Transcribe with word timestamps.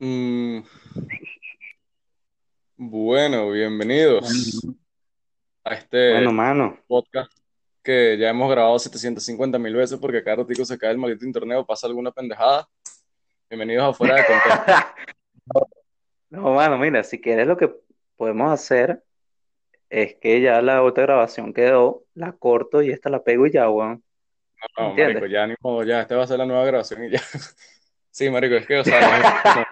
Mm, 0.00 0.60
bueno, 2.76 3.50
bienvenidos 3.50 4.62
a 5.64 5.74
este 5.74 6.12
Bueno, 6.12 6.30
mano, 6.30 6.78
podcast 6.86 7.32
que 7.82 8.16
ya 8.16 8.30
hemos 8.30 8.48
grabado 8.48 8.78
750 8.78 9.58
mil 9.58 9.74
veces 9.74 9.98
porque 9.98 10.22
cada 10.22 10.36
ratico 10.36 10.64
se 10.64 10.78
cae 10.78 10.92
el 10.92 10.98
maldito 10.98 11.26
internet 11.26 11.58
o 11.58 11.66
pasa 11.66 11.88
alguna 11.88 12.12
pendejada. 12.12 12.68
Bienvenidos 13.50 13.88
a 13.88 13.92
Fuera 13.92 14.14
de 14.14 14.24
Contexto. 14.24 14.72
no, 16.30 16.52
mano, 16.52 16.78
mira, 16.78 17.02
si 17.02 17.20
quieres 17.20 17.48
lo 17.48 17.56
que 17.56 17.74
podemos 18.16 18.52
hacer 18.52 19.02
es 19.90 20.14
que 20.14 20.40
ya 20.40 20.62
la 20.62 20.84
otra 20.84 21.04
grabación 21.04 21.52
quedó, 21.52 22.04
la 22.14 22.30
corto 22.30 22.82
y 22.82 22.90
esta 22.90 23.10
la 23.10 23.24
pego 23.24 23.48
y 23.48 23.50
ya, 23.50 23.68
weón. 23.68 24.04
No, 24.76 24.90
marico, 24.90 25.00
¿Entiendes? 25.00 25.30
ya 25.32 25.46
ni 25.48 25.54
modo, 25.60 25.82
ya, 25.82 26.02
esta 26.02 26.16
va 26.16 26.22
a 26.22 26.26
ser 26.28 26.38
la 26.38 26.46
nueva 26.46 26.64
grabación 26.64 27.02
y 27.02 27.10
ya. 27.10 27.20
Sí, 28.18 28.28
marico, 28.30 28.56
es 28.56 28.66
que, 28.66 28.78
o 28.80 28.84
sea, 28.84 29.00
no- 29.44 29.64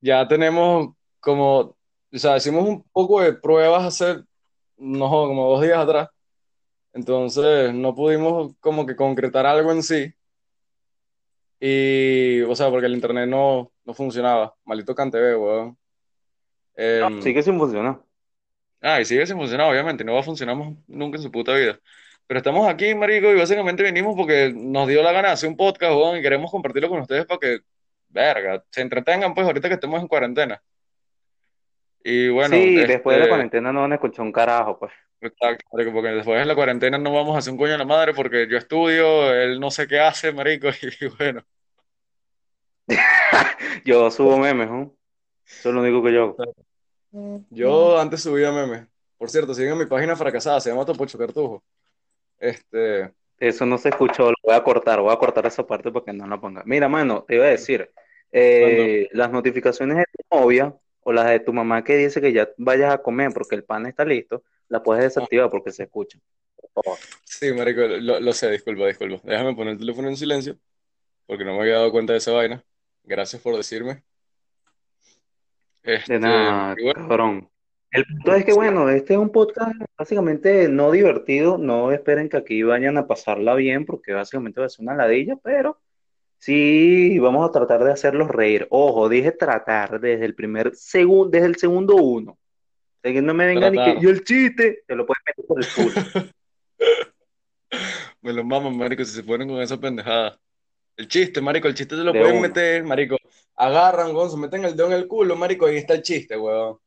ya 0.00 0.28
tenemos 0.28 0.94
como, 1.18 1.58
o 1.58 1.76
sea, 2.12 2.36
hicimos 2.36 2.68
un 2.68 2.84
poco 2.92 3.20
de 3.20 3.32
pruebas 3.32 3.82
hace, 3.82 4.22
no, 4.76 5.08
como 5.08 5.50
dos 5.50 5.60
días 5.62 5.78
atrás, 5.78 6.08
entonces 6.92 7.74
no 7.74 7.92
pudimos 7.92 8.54
como 8.60 8.86
que 8.86 8.94
concretar 8.94 9.44
algo 9.44 9.72
en 9.72 9.82
sí. 9.82 10.14
Y, 11.58 12.42
o 12.42 12.54
sea, 12.54 12.70
porque 12.70 12.86
el 12.86 12.94
internet 12.94 13.28
no, 13.28 13.72
no 13.84 13.92
funcionaba. 13.94 14.54
Maldito 14.64 14.94
CanTV, 14.94 15.36
weón. 15.36 15.66
No, 15.66 15.76
Eh, 16.76 17.22
sigue 17.22 17.42
sin 17.42 17.58
funcionar. 17.58 18.00
ah, 18.82 19.00
y 19.00 19.04
sigue 19.04 19.26
sin 19.26 19.36
funcionar, 19.36 19.68
obviamente. 19.68 20.04
No 20.04 20.14
va 20.14 20.20
a 20.20 20.24
funcionar 20.24 20.56
nunca 20.86 21.16
en 21.16 21.22
su 21.24 21.30
puta 21.32 21.54
vida. 21.54 21.76
Pero 22.26 22.38
estamos 22.38 22.68
aquí, 22.68 22.94
marico, 22.94 23.30
y 23.30 23.36
básicamente 23.38 23.82
vinimos 23.82 24.16
porque 24.16 24.52
nos 24.54 24.88
dio 24.88 25.02
la 25.02 25.12
gana 25.12 25.28
de 25.28 25.34
hacer 25.34 25.48
un 25.48 25.56
podcast, 25.56 25.92
weón, 25.92 26.18
y 26.18 26.22
queremos 26.22 26.50
compartirlo 26.50 26.88
con 26.88 27.00
ustedes 27.00 27.26
para 27.26 27.38
que, 27.38 27.58
verga, 28.08 28.64
se 28.70 28.80
entretengan, 28.80 29.34
pues, 29.34 29.46
ahorita 29.46 29.68
que 29.68 29.74
estemos 29.74 30.00
en 30.00 30.08
cuarentena. 30.08 30.62
Y 32.02 32.28
bueno, 32.28 32.56
Sí, 32.56 32.76
después 32.76 33.14
de 33.14 33.18
la 33.20 33.24
este, 33.24 33.28
cuarentena 33.28 33.72
no 33.72 33.80
van 33.82 33.92
a 33.92 33.94
escuchar 33.96 34.24
un 34.24 34.32
carajo, 34.32 34.78
pues. 34.78 34.92
exacto, 35.20 35.64
marico, 35.72 35.92
porque 35.92 36.10
después 36.10 36.38
de 36.38 36.46
la 36.46 36.54
cuarentena 36.54 36.98
no 36.98 37.12
vamos 37.12 37.34
a 37.34 37.38
hacer 37.38 37.52
un 37.52 37.58
coño 37.58 37.74
a 37.74 37.78
la 37.78 37.84
madre 37.84 38.14
porque 38.14 38.46
yo 38.48 38.56
estudio, 38.58 39.32
él 39.34 39.60
no 39.60 39.70
sé 39.70 39.86
qué 39.86 40.00
hace, 40.00 40.32
marico, 40.32 40.68
y 41.00 41.06
bueno. 41.18 41.42
Yo 43.84 44.10
subo 44.10 44.38
memes, 44.38 44.70
¿no? 44.70 44.94
Eso 45.46 45.68
es 45.70 45.74
lo 45.74 45.80
único 45.80 46.02
que 46.02 46.12
yo 46.12 46.22
hago. 46.24 47.44
Yo 47.50 47.98
antes 47.98 48.22
subía 48.22 48.52
memes. 48.52 48.86
Por 49.18 49.30
cierto, 49.30 49.54
siguen 49.54 49.78
mi 49.78 49.86
página 49.86 50.16
fracasada, 50.16 50.60
se 50.60 50.70
llama 50.70 50.84
Topocho 50.84 51.16
Cartujo. 51.18 51.62
Este, 52.38 53.12
Eso 53.38 53.66
no 53.66 53.78
se 53.78 53.90
escuchó, 53.90 54.30
lo 54.30 54.36
voy 54.42 54.54
a 54.54 54.62
cortar, 54.62 55.00
voy 55.00 55.12
a 55.12 55.18
cortar 55.18 55.46
esa 55.46 55.66
parte 55.66 55.90
porque 55.90 56.12
no 56.12 56.26
la 56.26 56.40
ponga. 56.40 56.62
Mira, 56.66 56.88
mano, 56.88 57.24
te 57.26 57.36
iba 57.36 57.46
a 57.46 57.50
decir, 57.50 57.90
eh, 58.32 59.08
las 59.12 59.30
notificaciones 59.30 59.96
de 59.96 60.04
tu 60.04 60.36
novia 60.36 60.74
o 61.00 61.12
las 61.12 61.28
de 61.28 61.40
tu 61.40 61.52
mamá 61.52 61.84
que 61.84 61.96
dice 61.96 62.20
que 62.20 62.32
ya 62.32 62.48
vayas 62.56 62.92
a 62.92 62.98
comer 62.98 63.30
porque 63.32 63.54
el 63.54 63.64
pan 63.64 63.86
está 63.86 64.04
listo, 64.04 64.42
la 64.68 64.82
puedes 64.82 65.04
desactivar 65.04 65.50
porque 65.50 65.70
se 65.70 65.84
escucha. 65.84 66.18
Favor. 66.74 66.98
sí, 67.24 67.52
marico, 67.52 67.82
lo, 67.82 68.18
lo 68.18 68.32
sé, 68.32 68.50
disculpa, 68.50 68.86
disculpa. 68.86 69.20
Déjame 69.22 69.54
poner 69.54 69.74
el 69.74 69.78
teléfono 69.78 70.08
en 70.08 70.16
silencio, 70.16 70.58
porque 71.26 71.44
no 71.44 71.54
me 71.54 71.60
había 71.60 71.74
dado 71.74 71.92
cuenta 71.92 72.12
de 72.12 72.18
esa 72.18 72.32
vaina. 72.32 72.64
Gracias 73.04 73.40
por 73.40 73.56
decirme. 73.56 74.02
De 75.82 75.94
Este, 75.94 76.18
nada, 76.18 76.74
y 76.78 76.82
bueno, 76.82 77.08
cabrón. 77.08 77.50
El 77.94 78.04
punto 78.06 78.34
es 78.34 78.44
que, 78.44 78.52
bueno, 78.52 78.88
este 78.88 79.12
es 79.12 79.20
un 79.20 79.30
podcast 79.30 79.72
básicamente 79.96 80.68
no 80.68 80.90
divertido. 80.90 81.58
No 81.58 81.92
esperen 81.92 82.28
que 82.28 82.36
aquí 82.36 82.64
vayan 82.64 82.98
a 82.98 83.06
pasarla 83.06 83.54
bien, 83.54 83.86
porque 83.86 84.12
básicamente 84.12 84.58
va 84.58 84.66
a 84.66 84.68
ser 84.68 84.82
una 84.82 84.96
ladilla, 84.96 85.36
pero 85.36 85.78
sí 86.38 87.16
vamos 87.20 87.48
a 87.48 87.52
tratar 87.52 87.84
de 87.84 87.92
hacerlos 87.92 88.26
reír. 88.26 88.66
Ojo, 88.70 89.08
dije 89.08 89.30
tratar 89.30 90.00
desde 90.00 90.24
el 90.24 90.34
primer 90.34 90.74
segundo, 90.74 91.30
desde 91.30 91.46
el 91.46 91.54
segundo 91.54 91.94
uno. 91.94 92.36
Que 93.00 93.22
no 93.22 93.32
me 93.32 93.46
vengan 93.46 93.72
y 93.72 93.78
que, 93.78 93.84
tratar. 93.84 94.04
y 94.04 94.08
el 94.08 94.24
chiste, 94.24 94.82
te 94.88 94.96
lo 94.96 95.06
puedes 95.06 95.22
meter 95.24 95.44
por 95.46 95.62
el 95.62 95.68
culo. 95.72 96.28
Me 98.22 98.32
lo 98.32 98.42
maman, 98.42 98.76
marico, 98.76 99.04
si 99.04 99.14
se 99.14 99.22
ponen 99.22 99.48
con 99.48 99.60
esa 99.60 99.78
pendejada. 99.78 100.36
El 100.96 101.06
chiste, 101.06 101.40
marico, 101.40 101.68
el 101.68 101.74
chiste 101.74 101.94
te 101.94 102.02
lo 102.02 102.12
De 102.12 102.18
pueden 102.18 102.40
meter, 102.40 102.82
marico. 102.82 103.16
Agarran, 103.54 104.10
se 104.28 104.36
meten 104.36 104.64
el 104.64 104.74
dedo 104.74 104.88
en 104.88 104.94
el 104.94 105.06
culo, 105.06 105.36
marico, 105.36 105.66
ahí 105.66 105.76
está 105.76 105.94
el 105.94 106.02
chiste, 106.02 106.36
weón. 106.36 106.78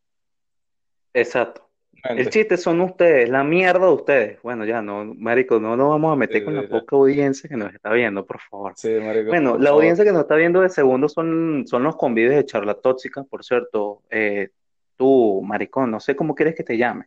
Exacto. 1.17 1.63
El 2.03 2.29
chiste 2.29 2.55
son 2.57 2.79
ustedes, 2.81 3.27
la 3.27 3.43
mierda 3.43 3.87
de 3.87 3.91
ustedes. 3.93 4.41
Bueno, 4.41 4.63
ya 4.65 4.81
no, 4.81 5.03
marico, 5.15 5.59
no 5.59 5.75
nos 5.75 5.89
vamos 5.89 6.11
a 6.11 6.13
Sí, 6.13 6.19
meter 6.19 6.45
con 6.45 6.55
la 6.55 6.69
poca 6.69 6.95
audiencia 6.95 7.49
que 7.49 7.57
nos 7.57 7.73
está 7.73 7.91
viendo, 7.91 8.25
por 8.25 8.39
favor. 8.39 8.73
Sí, 8.75 8.89
marico, 9.01 9.29
Bueno, 9.29 9.57
la 9.57 9.65
favor. 9.65 9.81
audiencia 9.81 10.05
que 10.05 10.11
nos 10.11 10.21
está 10.21 10.35
viendo 10.35 10.61
de 10.61 10.69
segundo 10.69 11.09
son, 11.09 11.63
son 11.67 11.83
los 11.83 11.95
convives 11.97 12.35
de 12.35 12.45
Charla 12.45 12.75
Tóxica, 12.75 13.23
por 13.23 13.43
cierto. 13.43 14.03
Eh, 14.09 14.49
tú, 14.95 15.41
maricón, 15.43 15.91
no 15.91 15.99
sé 15.99 16.15
cómo 16.15 16.33
quieres 16.35 16.55
que 16.55 16.63
te 16.63 16.77
llame. 16.77 17.05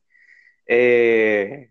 Eh, 0.67 1.71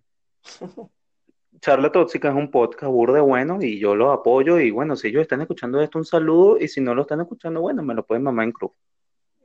Charla 1.61 1.91
Tóxica 1.91 2.29
es 2.29 2.35
un 2.35 2.49
podcast 2.49 2.91
burde 2.91 3.19
bueno 3.19 3.59
y 3.61 3.79
yo 3.79 3.95
los 3.95 4.17
apoyo. 4.17 4.59
Y 4.59 4.71
bueno, 4.71 4.95
si 4.95 5.09
ellos 5.09 5.21
están 5.23 5.41
escuchando 5.41 5.81
esto, 5.81 5.99
un 5.99 6.05
saludo. 6.05 6.57
Y 6.57 6.67
si 6.69 6.79
no 6.81 6.95
lo 6.95 7.01
están 7.01 7.19
escuchando, 7.21 7.61
bueno, 7.61 7.83
me 7.83 7.93
lo 7.93 8.05
pueden 8.05 8.23
mamar 8.23 8.45
en 8.45 8.53
cruz. 8.53 8.71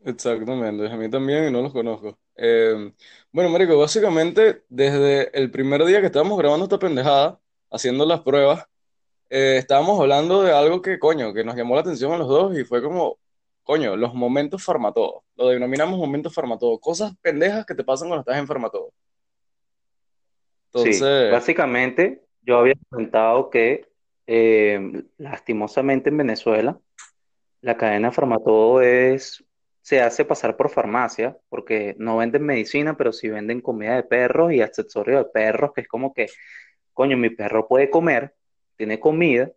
Exactamente, 0.04 0.86
a 0.86 0.96
mí 0.96 1.08
también 1.08 1.48
y 1.48 1.50
no 1.50 1.62
los 1.62 1.72
conozco. 1.72 2.18
Eh, 2.36 2.92
bueno, 3.32 3.50
marico, 3.50 3.78
básicamente 3.78 4.62
desde 4.68 5.36
el 5.36 5.50
primer 5.50 5.84
día 5.84 6.00
que 6.00 6.06
estábamos 6.06 6.38
grabando 6.38 6.64
esta 6.64 6.78
pendejada, 6.78 7.40
haciendo 7.70 8.04
las 8.04 8.20
pruebas, 8.20 8.66
eh, 9.30 9.56
estábamos 9.58 9.98
hablando 9.98 10.42
de 10.42 10.52
algo 10.52 10.82
que, 10.82 10.98
coño, 10.98 11.32
que 11.32 11.42
nos 11.42 11.56
llamó 11.56 11.74
la 11.74 11.80
atención 11.80 12.12
a 12.12 12.18
los 12.18 12.28
dos 12.28 12.56
y 12.58 12.64
fue 12.64 12.82
como, 12.82 13.18
coño, 13.62 13.96
los 13.96 14.14
momentos 14.14 14.62
farmatodo. 14.62 15.24
Lo 15.36 15.48
denominamos 15.48 15.98
momentos 15.98 16.34
farmatodo, 16.34 16.78
cosas 16.78 17.14
pendejas 17.22 17.64
que 17.64 17.74
te 17.74 17.82
pasan 17.82 18.08
cuando 18.08 18.20
estás 18.20 18.38
en 18.38 18.46
farmatodo. 18.46 18.92
Sí, 20.74 20.80
Entonces, 20.80 21.32
básicamente 21.32 22.24
yo 22.42 22.58
había 22.58 22.74
comentado 22.90 23.48
que 23.48 23.88
eh, 24.26 25.04
lastimosamente 25.18 26.10
en 26.10 26.16
Venezuela 26.16 26.80
La 27.60 27.76
cadena 27.76 28.10
Farmatodo 28.10 28.80
es, 28.80 29.44
se 29.84 30.00
hace 30.00 30.24
pasar 30.24 30.56
por 30.56 30.70
farmacia, 30.70 31.36
porque 31.50 31.94
no 31.98 32.16
venden 32.16 32.42
medicina, 32.42 32.96
pero 32.96 33.12
sí 33.12 33.28
venden 33.28 33.60
comida 33.60 33.96
de 33.96 34.02
perros 34.02 34.50
y 34.50 34.62
accesorios 34.62 35.24
de 35.24 35.30
perros, 35.30 35.72
que 35.74 35.82
es 35.82 35.88
como 35.88 36.14
que, 36.14 36.28
coño, 36.94 37.18
mi 37.18 37.28
perro 37.28 37.68
puede 37.68 37.90
comer, 37.90 38.34
tiene 38.76 38.98
comida, 38.98 39.52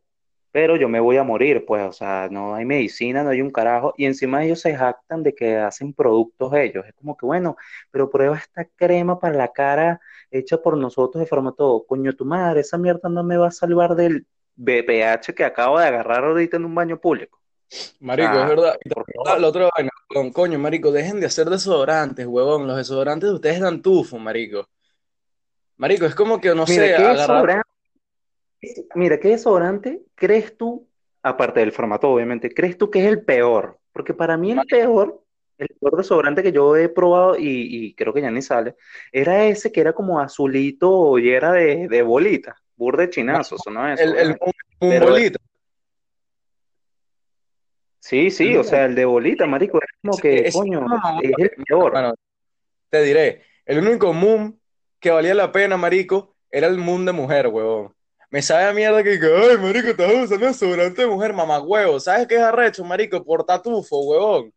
pero 0.52 0.76
yo 0.76 0.90
me 0.90 1.00
voy 1.00 1.16
a 1.16 1.24
morir, 1.24 1.66
pues, 1.66 1.82
o 1.86 1.94
sea, 1.94 2.28
no 2.30 2.56
hay 2.56 2.66
medicina, 2.66 3.24
no 3.24 3.30
hay 3.30 3.42
un 3.42 3.52
carajo, 3.52 3.94
y 3.96 4.06
encima 4.06 4.44
ellos 4.44 4.60
se 4.60 4.76
jactan 4.76 5.24
de 5.24 5.34
que 5.34 5.56
hacen 5.56 5.94
productos 5.94 6.54
ellos, 6.56 6.86
es 6.86 6.94
como 6.96 7.16
que, 7.16 7.26
bueno, 7.26 7.56
pero 7.90 8.10
prueba 8.10 8.36
esta 8.36 8.66
crema 8.76 9.18
para 9.22 9.34
la 9.38 9.48
cara 9.54 10.02
hecha 10.30 10.62
por 10.62 10.76
nosotros 10.78 11.22
de 11.22 11.28
Farmatodo, 11.28 11.86
coño, 11.86 12.14
tu 12.14 12.26
madre, 12.26 12.62
esa 12.62 12.78
mierda 12.78 13.08
no 13.08 13.24
me 13.24 13.38
va 13.38 13.48
a 13.48 13.52
salvar 13.52 13.96
del 13.96 14.28
BPH 14.58 15.34
que 15.34 15.46
acabo 15.46 15.80
de 15.80 15.88
agarrar 15.88 16.26
ahorita 16.26 16.58
en 16.58 16.66
un 16.66 16.76
baño 16.76 17.00
público. 17.00 17.40
Marico, 18.00 18.30
es 18.30 18.38
sea, 18.38 18.48
verdad. 18.48 18.78
Está 18.80 19.04
favor. 19.14 19.42
la 19.42 19.48
otra 19.48 19.70
vaina, 19.76 19.92
huevón, 20.10 20.32
coño, 20.32 20.60
marico, 20.60 20.92
dejen 20.92 21.20
de 21.20 21.26
hacer 21.26 21.50
desodorantes, 21.50 22.26
huevón. 22.26 22.68
Los 22.68 22.78
desodorantes 22.78 23.30
de 23.30 23.36
ustedes 23.36 23.60
dan 23.60 23.82
tufo, 23.82 24.18
marico. 24.18 24.70
Marico, 25.78 26.06
es 26.06 26.16
como 26.16 26.40
que, 26.40 26.50
no 26.50 26.66
Mira, 26.68 26.88
sé, 26.88 26.96
¿qué 26.96 27.04
agarrar 27.04 27.64
mira, 28.96 29.20
qué 29.20 29.30
desodorante 29.30 30.02
crees 30.16 30.58
tú, 30.58 30.88
aparte 31.22 31.60
del 31.60 31.72
formato, 31.72 32.10
obviamente, 32.10 32.54
crees 32.54 32.78
tú 32.78 32.90
que 32.90 33.00
es 33.00 33.06
el 33.06 33.24
peor? 33.24 33.78
Porque 33.94 34.14
para 34.14 34.38
mí 34.38 34.52
el 34.52 34.62
peor, 34.62 35.22
el 35.58 35.68
peor 35.80 35.98
desodorante 35.98 36.42
que 36.42 36.52
yo 36.52 36.76
he 36.76 36.90
probado 36.90 37.38
y, 37.38 37.44
y 37.46 37.94
creo 37.94 38.14
que 38.14 38.22
ya 38.22 38.32
ni 38.32 38.42
sale, 38.42 38.76
era 39.12 39.46
ese 39.46 39.72
que 39.72 39.82
era 39.82 39.94
como 39.94 40.20
azulito 40.20 41.20
y 41.20 41.30
era 41.30 41.52
de, 41.52 41.88
de 41.88 42.02
bolita, 42.02 42.56
burde 42.76 43.10
chinazo, 43.10 43.58
no 43.72 43.88
es 43.88 44.00
eso, 44.00 44.10
el, 44.10 44.18
el, 44.18 44.38
un, 44.80 44.90
un 44.90 45.00
bolita. 45.00 45.40
Sí, 48.08 48.32
sí, 48.32 48.56
o 48.56 48.64
sea, 48.64 48.86
el 48.86 48.96
de 48.96 49.06
bolita, 49.06 49.46
marico, 49.46 49.80
es 49.80 49.90
como 50.02 50.18
que, 50.18 50.48
ese 50.48 50.58
coño, 50.58 50.86
es 51.22 51.32
el 51.38 51.64
peor. 51.66 51.92
bueno, 51.92 52.14
te 52.90 53.02
diré, 53.02 53.44
el 53.66 53.80
único 53.80 54.14
moon 54.14 54.60
que 55.00 55.12
valía 55.12 55.34
la 55.34 55.52
pena, 55.52 55.78
marico, 55.78 56.36
era 56.50 56.68
el 56.68 56.78
moon 56.78 57.06
de 57.06 57.12
mujer, 57.12 57.48
huevón. 57.48 57.94
Me 58.30 58.42
sabe 58.42 58.66
a 58.66 58.74
mierda 58.74 59.04
que, 59.04 59.12
ay, 59.12 59.58
marico, 59.58 59.90
estás 59.90 60.12
usando 60.24 60.48
desodorante 60.48 61.02
de 61.02 61.08
mujer, 61.08 61.34
mamá, 61.34 61.60
huevo. 61.62 62.00
¿Sabes 62.00 62.28
qué 62.28 62.36
es 62.36 62.42
arrecho, 62.42 62.84
marico? 62.84 63.24
Por 63.24 63.46
tatufo, 63.46 64.00
huevón. 64.00 64.54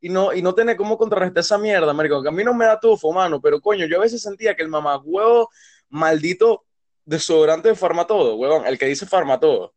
Y 0.00 0.10
no, 0.10 0.34
y 0.34 0.42
no 0.42 0.54
tener 0.54 0.76
cómo 0.76 0.98
contrarrestar 0.98 1.40
esa 1.40 1.56
mierda, 1.56 1.92
marico. 1.94 2.22
Que 2.22 2.28
a 2.28 2.32
mí 2.32 2.44
no 2.44 2.52
me 2.52 2.66
da 2.66 2.78
tufo, 2.78 3.12
mano, 3.12 3.40
pero 3.40 3.60
coño, 3.60 3.86
yo 3.86 3.98
a 3.98 4.02
veces 4.02 4.20
sentía 4.20 4.54
que 4.54 4.62
el 4.62 4.68
mamá 4.68 4.98
huevo 4.98 5.48
maldito 5.88 6.64
desodorante 7.04 7.68
de 7.68 7.74
Farmatodo, 7.74 8.36
huevón, 8.36 8.66
el 8.66 8.78
que 8.78 8.86
dice 8.86 9.06
Farmatodo. 9.06 9.74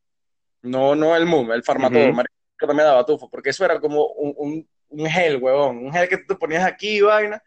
No, 0.61 0.95
no 0.95 1.15
el 1.15 1.25
MUM, 1.25 1.51
el 1.51 1.63
Farmatodo, 1.63 2.11
marico, 2.11 2.26
que 2.57 2.67
también 2.67 2.87
daba 2.87 3.05
tufo, 3.05 3.29
porque 3.29 3.49
eso 3.51 3.63
era 3.65 3.79
como 3.79 4.07
un, 4.07 4.33
un, 4.37 4.69
un 4.89 5.05
gel, 5.07 5.37
huevón, 5.37 5.77
un 5.77 5.93
gel 5.93 6.07
que 6.09 6.17
tú 6.17 6.25
te 6.27 6.35
ponías 6.35 6.65
aquí, 6.65 7.01
vaina. 7.01 7.41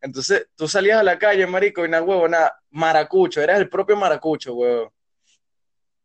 Entonces 0.00 0.48
tú 0.54 0.68
salías 0.68 0.98
a 0.98 1.02
la 1.02 1.18
calle, 1.18 1.46
marico, 1.46 1.84
y 1.84 1.88
nada, 1.88 2.02
huevo, 2.02 2.28
nada, 2.28 2.60
maracucho, 2.70 3.40
eras 3.40 3.58
el 3.58 3.68
propio 3.68 3.96
maracucho, 3.96 4.54
huevón, 4.54 4.90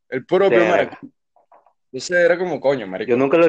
el 0.10 0.26
propio 0.26 0.66
maracucho. 0.66 1.14
Entonces 1.92 2.18
era 2.18 2.38
como 2.38 2.60
coño, 2.60 2.86
Yo 2.86 2.88
marico. 2.88 3.16
nunca 3.16 3.38
lo 3.38 3.48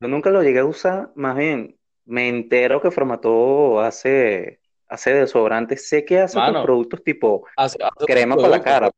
Yo 0.00 0.08
nunca 0.08 0.30
lo 0.30 0.42
llegué 0.42 0.60
a 0.60 0.64
usar, 0.64 1.10
más 1.14 1.36
bien, 1.36 1.76
me 2.04 2.28
entero 2.28 2.80
que 2.80 2.90
Formató 2.90 3.80
hace, 3.80 4.60
hace 4.88 5.12
desodorantes. 5.12 5.88
Sé 5.88 6.04
que 6.04 6.20
hace 6.20 6.38
Mano, 6.38 6.62
productos 6.62 7.02
tipo 7.02 7.46
hace, 7.56 7.76
hace 7.82 7.84
otros 7.84 8.06
crema 8.06 8.36
para 8.36 8.48
la 8.48 8.62
cara. 8.62 8.90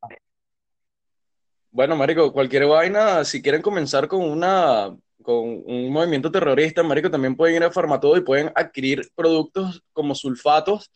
Bueno, 1.72 1.96
marico, 1.96 2.32
cualquier 2.32 2.66
vaina, 2.66 3.24
si 3.24 3.40
quieren 3.40 3.62
comenzar 3.62 4.08
con 4.08 4.22
una, 4.22 4.96
con 5.22 5.62
un 5.66 5.92
movimiento 5.92 6.30
terrorista, 6.30 6.82
marico, 6.82 7.10
también 7.10 7.36
pueden 7.36 7.56
ir 7.56 7.64
a 7.64 7.70
Farmatodo 7.70 8.16
y 8.16 8.22
pueden 8.22 8.50
adquirir 8.54 9.02
productos 9.14 9.82
como 9.92 10.14
sulfatos 10.14 10.90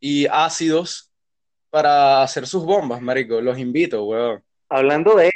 y 0.00 0.26
ácidos 0.26 1.10
para 1.70 2.22
hacer 2.22 2.46
sus 2.46 2.64
bombas, 2.64 3.00
marico. 3.02 3.40
Los 3.40 3.58
invito, 3.58 4.04
weón. 4.04 4.42
Hablando 4.68 5.14
de, 5.16 5.30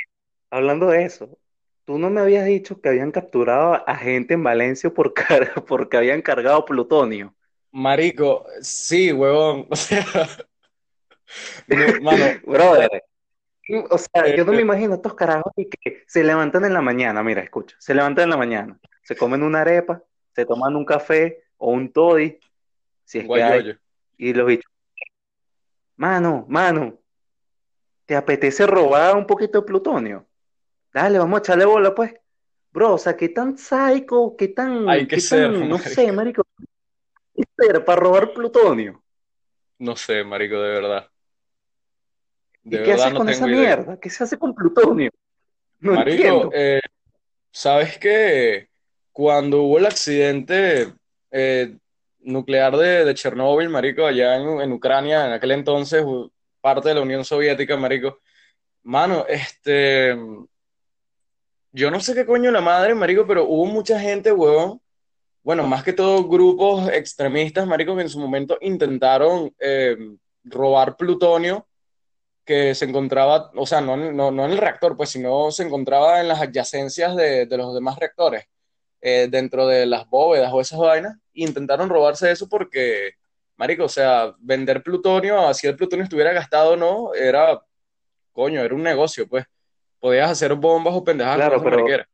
hablando 0.50 0.88
de 0.88 1.04
eso, 1.04 1.38
tú 1.84 1.98
no 1.98 2.10
me 2.10 2.20
habías 2.20 2.46
dicho 2.46 2.80
que 2.80 2.88
habían 2.90 3.12
capturado 3.12 3.88
a 3.88 3.96
gente 3.96 4.34
en 4.34 4.44
Valencia 4.44 4.90
por 4.90 5.14
car- 5.14 5.52
porque 5.66 5.96
habían 5.96 6.22
cargado 6.22 6.64
plutonio. 6.64 7.34
Marico, 7.72 8.46
sí, 8.60 9.12
weón. 9.12 9.66
O 9.70 9.76
sea, 9.76 10.04
no, 11.68 12.00
mano, 12.02 12.40
Brother, 12.44 13.04
o 13.78 13.98
sea, 13.98 14.26
eh, 14.26 14.36
yo 14.36 14.44
no 14.44 14.52
me 14.52 14.60
imagino 14.60 14.94
estos 14.94 15.14
carajos 15.14 15.52
y 15.56 15.68
que 15.68 16.04
se 16.06 16.22
levantan 16.24 16.64
en 16.64 16.74
la 16.74 16.82
mañana, 16.82 17.22
mira, 17.22 17.42
escucha, 17.42 17.76
se 17.78 17.94
levantan 17.94 18.24
en 18.24 18.30
la 18.30 18.36
mañana, 18.36 18.78
se 19.02 19.16
comen 19.16 19.42
una 19.42 19.62
arepa, 19.62 20.02
se 20.34 20.44
toman 20.44 20.76
un 20.76 20.84
café 20.84 21.44
o 21.56 21.70
un 21.70 21.92
toddy, 21.92 22.38
si 23.04 23.18
es 23.18 23.28
que 23.28 23.42
hay, 23.42 23.78
y 24.16 24.32
los 24.34 24.46
bichos, 24.46 24.70
mano, 25.96 26.46
mano, 26.48 26.98
¿te 28.06 28.16
apetece 28.16 28.66
robar 28.66 29.16
un 29.16 29.26
poquito 29.26 29.60
de 29.60 29.66
plutonio? 29.66 30.26
Dale, 30.92 31.18
vamos 31.18 31.38
a 31.38 31.40
echarle 31.40 31.64
bola, 31.64 31.94
pues. 31.94 32.14
Bro, 32.70 32.94
o 32.94 32.98
sea, 32.98 33.16
qué 33.16 33.28
tan 33.28 33.56
psycho, 33.56 34.34
qué 34.36 34.46
Hay 34.46 34.54
tan, 34.54 34.86
que 34.86 35.06
qué 35.06 35.20
ser, 35.20 35.52
tan, 35.52 35.68
no 35.68 35.78
sé, 35.78 36.10
marico. 36.12 36.42
qué 37.34 37.44
hacer 37.58 37.84
para 37.84 38.00
robar 38.00 38.32
plutonio. 38.32 39.02
No 39.78 39.96
sé, 39.96 40.24
marico, 40.24 40.60
de 40.60 40.70
verdad. 40.70 41.11
De 42.64 42.80
¿Y 42.80 42.82
qué 42.84 42.92
haces 42.92 43.12
no 43.12 43.18
con 43.18 43.28
esa 43.28 43.46
idea. 43.48 43.76
mierda? 43.76 43.96
¿Qué 44.00 44.10
se 44.10 44.24
hace 44.24 44.38
con 44.38 44.54
plutonio? 44.54 45.10
No 45.80 45.94
Marico, 45.94 46.22
entiendo. 46.22 46.50
eh, 46.54 46.80
¿sabes 47.50 47.98
qué? 47.98 48.68
Cuando 49.12 49.62
hubo 49.62 49.78
el 49.78 49.86
accidente 49.86 50.92
eh, 51.30 51.76
nuclear 52.20 52.76
de, 52.76 53.04
de 53.04 53.14
Chernóbil, 53.14 53.68
marico, 53.68 54.06
allá 54.06 54.36
en, 54.36 54.60
en 54.60 54.72
Ucrania, 54.72 55.26
en 55.26 55.32
aquel 55.32 55.50
entonces, 55.50 56.04
parte 56.60 56.88
de 56.90 56.94
la 56.94 57.00
Unión 57.02 57.24
Soviética, 57.24 57.76
marico, 57.76 58.20
mano, 58.84 59.26
este, 59.28 60.16
yo 61.72 61.90
no 61.90 62.00
sé 62.00 62.14
qué 62.14 62.24
coño 62.24 62.50
la 62.50 62.60
madre, 62.60 62.94
marico, 62.94 63.26
pero 63.26 63.44
hubo 63.44 63.66
mucha 63.66 63.98
gente, 63.98 64.30
huevón, 64.32 64.80
bueno, 65.42 65.66
más 65.66 65.82
que 65.82 65.92
todo 65.92 66.28
grupos 66.28 66.88
extremistas, 66.90 67.66
marico, 67.66 67.96
que 67.96 68.02
en 68.02 68.08
su 68.08 68.20
momento 68.20 68.56
intentaron 68.60 69.52
eh, 69.58 69.96
robar 70.44 70.96
plutonio 70.96 71.66
que 72.44 72.74
se 72.74 72.84
encontraba, 72.86 73.50
o 73.56 73.66
sea, 73.66 73.80
no, 73.80 73.94
en- 73.94 74.16
no, 74.16 74.30
no 74.30 74.44
en 74.44 74.52
el 74.52 74.58
reactor, 74.58 74.96
pues, 74.96 75.10
sino 75.10 75.50
se 75.50 75.62
encontraba 75.64 76.20
en 76.20 76.28
las 76.28 76.40
adyacencias 76.40 77.16
de, 77.16 77.46
de 77.46 77.56
los 77.56 77.74
demás 77.74 77.98
reactores, 77.98 78.44
eh, 79.00 79.28
dentro 79.30 79.66
de 79.66 79.86
las 79.86 80.08
bóvedas 80.08 80.52
o 80.52 80.60
esas 80.60 80.78
vainas, 80.78 81.16
e 81.34 81.42
intentaron 81.44 81.88
robarse 81.88 82.30
eso 82.32 82.48
porque, 82.48 83.12
marico, 83.56 83.84
o 83.84 83.88
sea, 83.88 84.34
vender 84.40 84.82
plutonio, 84.82 85.46
así 85.48 85.66
el 85.66 85.76
plutonio 85.76 86.04
estuviera 86.04 86.32
gastado 86.32 86.72
o 86.72 86.76
no, 86.76 87.14
era, 87.14 87.60
coño, 88.32 88.60
era 88.60 88.74
un 88.74 88.82
negocio, 88.82 89.28
pues. 89.28 89.44
Podías 90.00 90.30
hacer 90.30 90.54
bombas 90.54 90.94
o 90.94 91.04
pendejadas 91.04 91.36
Claro, 91.38 91.62
pero, 91.62 91.76
mariquera. 91.76 92.08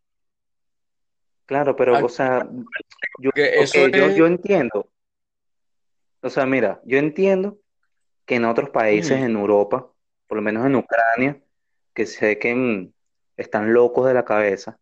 claro, 1.47 1.75
pero, 1.75 2.05
o 2.05 2.09
sea, 2.09 2.47
yo, 3.19 3.31
eso 3.35 3.89
yo, 3.89 4.09
es... 4.09 4.17
yo 4.17 4.27
entiendo. 4.27 4.91
O 6.23 6.31
sea, 6.31 6.47
mira, 6.47 6.81
yo 6.85 6.99
entiendo 6.99 7.59
que 8.27 8.37
en 8.37 8.45
otros 8.45 8.71
países 8.71 9.13
en 9.23 9.37
Europa, 9.37 9.91
por 10.29 10.37
lo 10.37 10.43
menos 10.43 10.65
en 10.65 10.77
Ucrania, 10.77 11.41
que 11.95 12.07
sé 12.07 12.39
que 12.39 12.55
mm, 12.55 12.93
están 13.37 13.73
locos 13.73 14.07
de 14.07 14.15
la 14.15 14.25
cabeza 14.25 14.79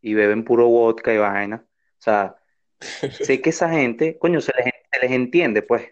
y 0.00 0.14
beben 0.14 0.44
puro 0.44 0.66
vodka 0.68 1.12
y 1.12 1.18
vaina. 1.18 1.64
O 1.98 2.02
sea, 2.02 2.36
sé 2.80 3.40
que 3.40 3.50
esa 3.50 3.68
gente, 3.68 4.18
coño, 4.18 4.40
se 4.40 4.52
les, 4.56 4.72
se 4.90 5.00
les 5.00 5.12
entiende, 5.12 5.62
pues. 5.62 5.90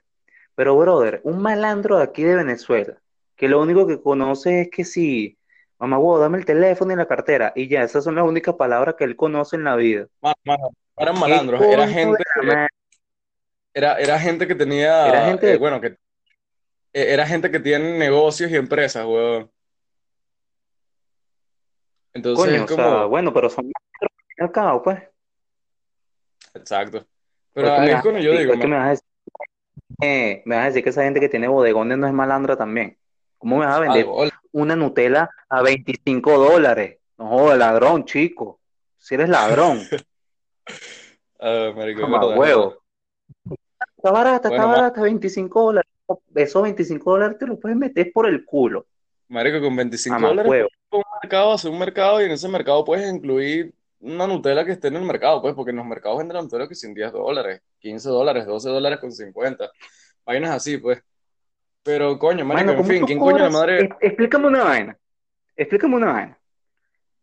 Pero, 0.54 0.76
brother, 0.76 1.20
un 1.24 1.42
malandro 1.42 1.98
de 1.98 2.04
aquí 2.04 2.22
de 2.22 2.36
Venezuela, 2.36 3.00
que 3.36 3.48
lo 3.48 3.60
único 3.60 3.86
que 3.86 4.00
conoce 4.00 4.62
es 4.62 4.70
que 4.70 4.84
si, 4.84 5.36
mamá, 5.78 5.98
huevo, 5.98 6.18
dame 6.18 6.38
el 6.38 6.44
teléfono 6.44 6.92
y 6.92 6.96
la 6.96 7.08
cartera, 7.08 7.52
y 7.56 7.68
ya, 7.68 7.82
esas 7.82 8.04
son 8.04 8.14
las 8.14 8.24
únicas 8.24 8.54
palabras 8.54 8.94
que 8.96 9.04
él 9.04 9.16
conoce 9.16 9.56
en 9.56 9.64
la 9.64 9.76
vida. 9.76 10.06
Mano, 10.20 10.36
no 10.46 11.02
eran 11.02 11.14
¿Qué 11.14 11.20
malandros, 11.20 11.62
era 11.62 11.88
gente, 11.88 12.22
era, 13.74 13.98
era 13.98 14.20
gente 14.20 14.46
que 14.46 14.52
Era 14.52 14.64
tenía, 14.64 15.24
gente 15.26 15.52
eh, 15.52 15.56
bueno, 15.58 15.80
que 15.80 15.96
era 16.94 17.26
gente 17.26 17.50
que 17.50 17.58
tiene 17.58 17.98
negocios 17.98 18.50
y 18.50 18.56
empresas, 18.56 19.04
weón. 19.04 19.50
Entonces 22.14 22.44
coño, 22.44 22.64
es 22.64 22.70
o 22.70 22.74
sea, 22.74 22.84
como, 22.84 23.08
bueno, 23.08 23.34
pero 23.34 23.50
son 23.50 23.70
al 24.38 24.52
cabo, 24.52 24.82
pues. 24.82 25.02
exacto. 26.54 27.04
Pero 27.52 27.72
ahí 27.72 27.80
me 27.80 27.86
es 27.86 27.92
vas 27.94 27.98
a 27.98 28.02
cuando 28.02 28.20
yo 28.20 28.30
decir, 28.30 28.46
digo, 28.46 28.60
que 28.60 28.66
me 28.68 28.76
vas 28.76 28.86
a 28.86 28.90
decir, 28.90 29.04
eh, 30.02 30.42
me 30.44 30.54
vas 30.54 30.62
a 30.62 30.66
decir 30.68 30.84
que 30.84 30.90
esa 30.90 31.02
gente 31.02 31.20
que 31.20 31.28
tiene 31.28 31.48
bodegones 31.48 31.98
no 31.98 32.06
es 32.06 32.12
malandra 32.12 32.56
también. 32.56 32.96
¿Cómo 33.38 33.58
me 33.58 33.66
vas 33.66 33.76
a 33.76 33.80
vender 33.80 34.06
una 34.52 34.76
Nutella 34.76 35.28
a 35.48 35.62
25 35.62 36.38
dólares? 36.38 36.98
No 37.18 37.28
jodas, 37.28 37.58
ladrón, 37.58 38.04
chico. 38.04 38.60
Si 38.98 39.16
eres 39.16 39.28
ladrón, 39.28 39.80
ah, 41.40 41.72
marico, 41.74 42.08
verdad. 42.08 42.38
huevo. 42.38 42.78
Está 43.96 44.10
barata, 44.12 44.48
está 44.48 44.66
Bueno, 44.66 44.68
barata, 44.68 45.02
25 45.02 45.62
dólares. 45.62 45.83
Esos 46.34 46.62
25 46.62 47.10
dólares 47.10 47.38
te 47.38 47.46
los 47.46 47.58
puedes 47.58 47.76
meter 47.76 48.10
por 48.12 48.26
el 48.26 48.44
culo. 48.44 48.86
marico, 49.28 49.60
con 49.60 49.74
25 49.76 50.14
Mamá 50.14 50.28
dólares 50.28 50.48
puedes 50.48 50.68
un 50.90 51.02
mercado, 51.22 51.52
hacer 51.52 51.70
un 51.70 51.78
mercado 51.78 52.22
y 52.22 52.24
en 52.26 52.30
ese 52.32 52.48
mercado 52.48 52.84
puedes 52.84 53.12
incluir 53.12 53.74
una 54.00 54.26
Nutella 54.26 54.64
que 54.64 54.72
esté 54.72 54.88
en 54.88 54.96
el 54.96 55.02
mercado, 55.02 55.40
pues, 55.40 55.54
porque 55.54 55.70
en 55.70 55.76
los 55.78 55.86
mercados 55.86 56.18
venden 56.18 56.36
la 56.36 56.42
Nutella 56.42 56.68
que 56.68 56.74
sin 56.74 56.94
10 56.94 57.12
dólares, 57.12 57.62
15 57.78 58.08
dólares, 58.08 58.46
12 58.46 58.68
dólares 58.68 58.98
con 59.00 59.10
50. 59.10 59.70
Vainas 60.24 60.50
así, 60.50 60.76
pues. 60.76 61.02
Pero, 61.82 62.18
coño, 62.18 62.44
marico, 62.44 62.66
Mano, 62.66 62.72
en 62.72 62.76
¿cómo 62.78 62.88
fin, 62.88 63.06
¿quién 63.06 63.18
coño 63.18 63.38
la 63.38 63.50
madre? 63.50 63.90
Explícame 64.00 64.46
una 64.46 64.64
vaina. 64.64 64.98
Explícame 65.56 65.96
una 65.96 66.12
vaina. 66.12 66.38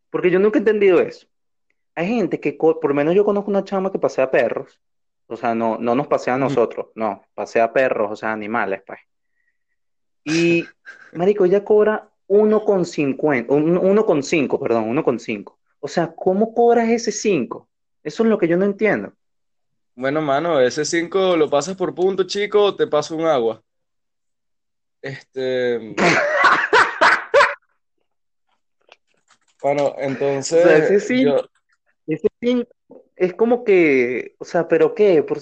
Porque 0.09 0.29
yo 0.29 0.39
nunca 0.39 0.57
he 0.57 0.61
entendido 0.61 0.99
eso. 0.99 1.27
Hay 1.95 2.07
gente 2.07 2.39
que, 2.39 2.53
por 2.53 2.85
lo 2.85 2.93
menos 2.93 3.15
yo 3.15 3.25
conozco 3.25 3.49
una 3.49 3.63
chama 3.63 3.91
que 3.91 3.99
pasea 3.99 4.29
perros. 4.29 4.79
O 5.31 5.37
sea, 5.37 5.55
no, 5.55 5.77
no 5.77 5.95
nos 5.95 6.07
pasea 6.07 6.33
a 6.33 6.37
Ujú. 6.37 6.45
nosotros, 6.49 6.87
no, 6.95 7.23
pasea 7.33 7.71
perros, 7.71 8.11
o 8.11 8.15
sea, 8.17 8.33
animales, 8.33 8.81
pues. 8.85 8.99
Y, 10.25 10.67
marico, 11.13 11.45
ella 11.45 11.63
cobra 11.63 12.09
uno 12.27 12.65
con 12.65 12.83
cincuenta, 12.85 13.53
un- 13.53 13.77
uno 13.77 14.05
con 14.05 14.23
cinco, 14.23 14.59
perdón, 14.59 14.89
uno 14.89 15.03
con 15.05 15.19
cinco. 15.19 15.57
O 15.79 15.87
sea, 15.87 16.13
¿cómo 16.13 16.53
cobras 16.53 16.89
ese 16.89 17.11
5? 17.13 17.69
Eso 18.03 18.23
es 18.23 18.29
lo 18.29 18.37
que 18.37 18.47
yo 18.47 18.55
no 18.57 18.65
entiendo. 18.65 19.13
Bueno, 19.95 20.21
mano, 20.21 20.59
ese 20.59 20.83
5 20.85 21.35
lo 21.37 21.49
pasas 21.49 21.75
por 21.75 21.95
punto, 21.95 22.23
chico, 22.25 22.75
te 22.75 22.85
paso 22.87 23.15
un 23.15 23.25
agua. 23.25 23.61
Este, 25.01 25.95
bueno, 29.63 29.87
O 29.87 29.93
sea, 29.93 29.97
ese 29.97 30.05
entonces, 30.07 31.07
5, 31.07 31.23
yo, 31.23 31.45
ese 32.07 32.27
5 32.41 32.69
es 33.25 33.33
como 33.35 33.63
que, 33.63 34.35
o 34.39 34.45
sea, 34.45 34.67
¿pero 34.67 34.95
qué? 34.95 35.23
Por, 35.23 35.39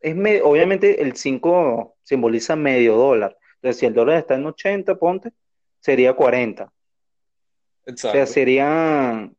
es 0.00 0.16
me- 0.16 0.42
obviamente 0.42 1.02
el 1.02 1.16
5 1.16 1.96
simboliza 2.02 2.56
medio 2.56 2.96
dólar. 2.96 3.36
Entonces, 3.56 3.80
si 3.80 3.86
el 3.86 3.94
dólar 3.94 4.18
está 4.18 4.34
en 4.34 4.46
80, 4.46 4.96
ponte, 4.96 5.32
sería 5.80 6.14
40. 6.14 6.64
O 6.64 8.06
sea, 8.06 8.24
exacto. 8.24 8.26
serían 8.26 9.36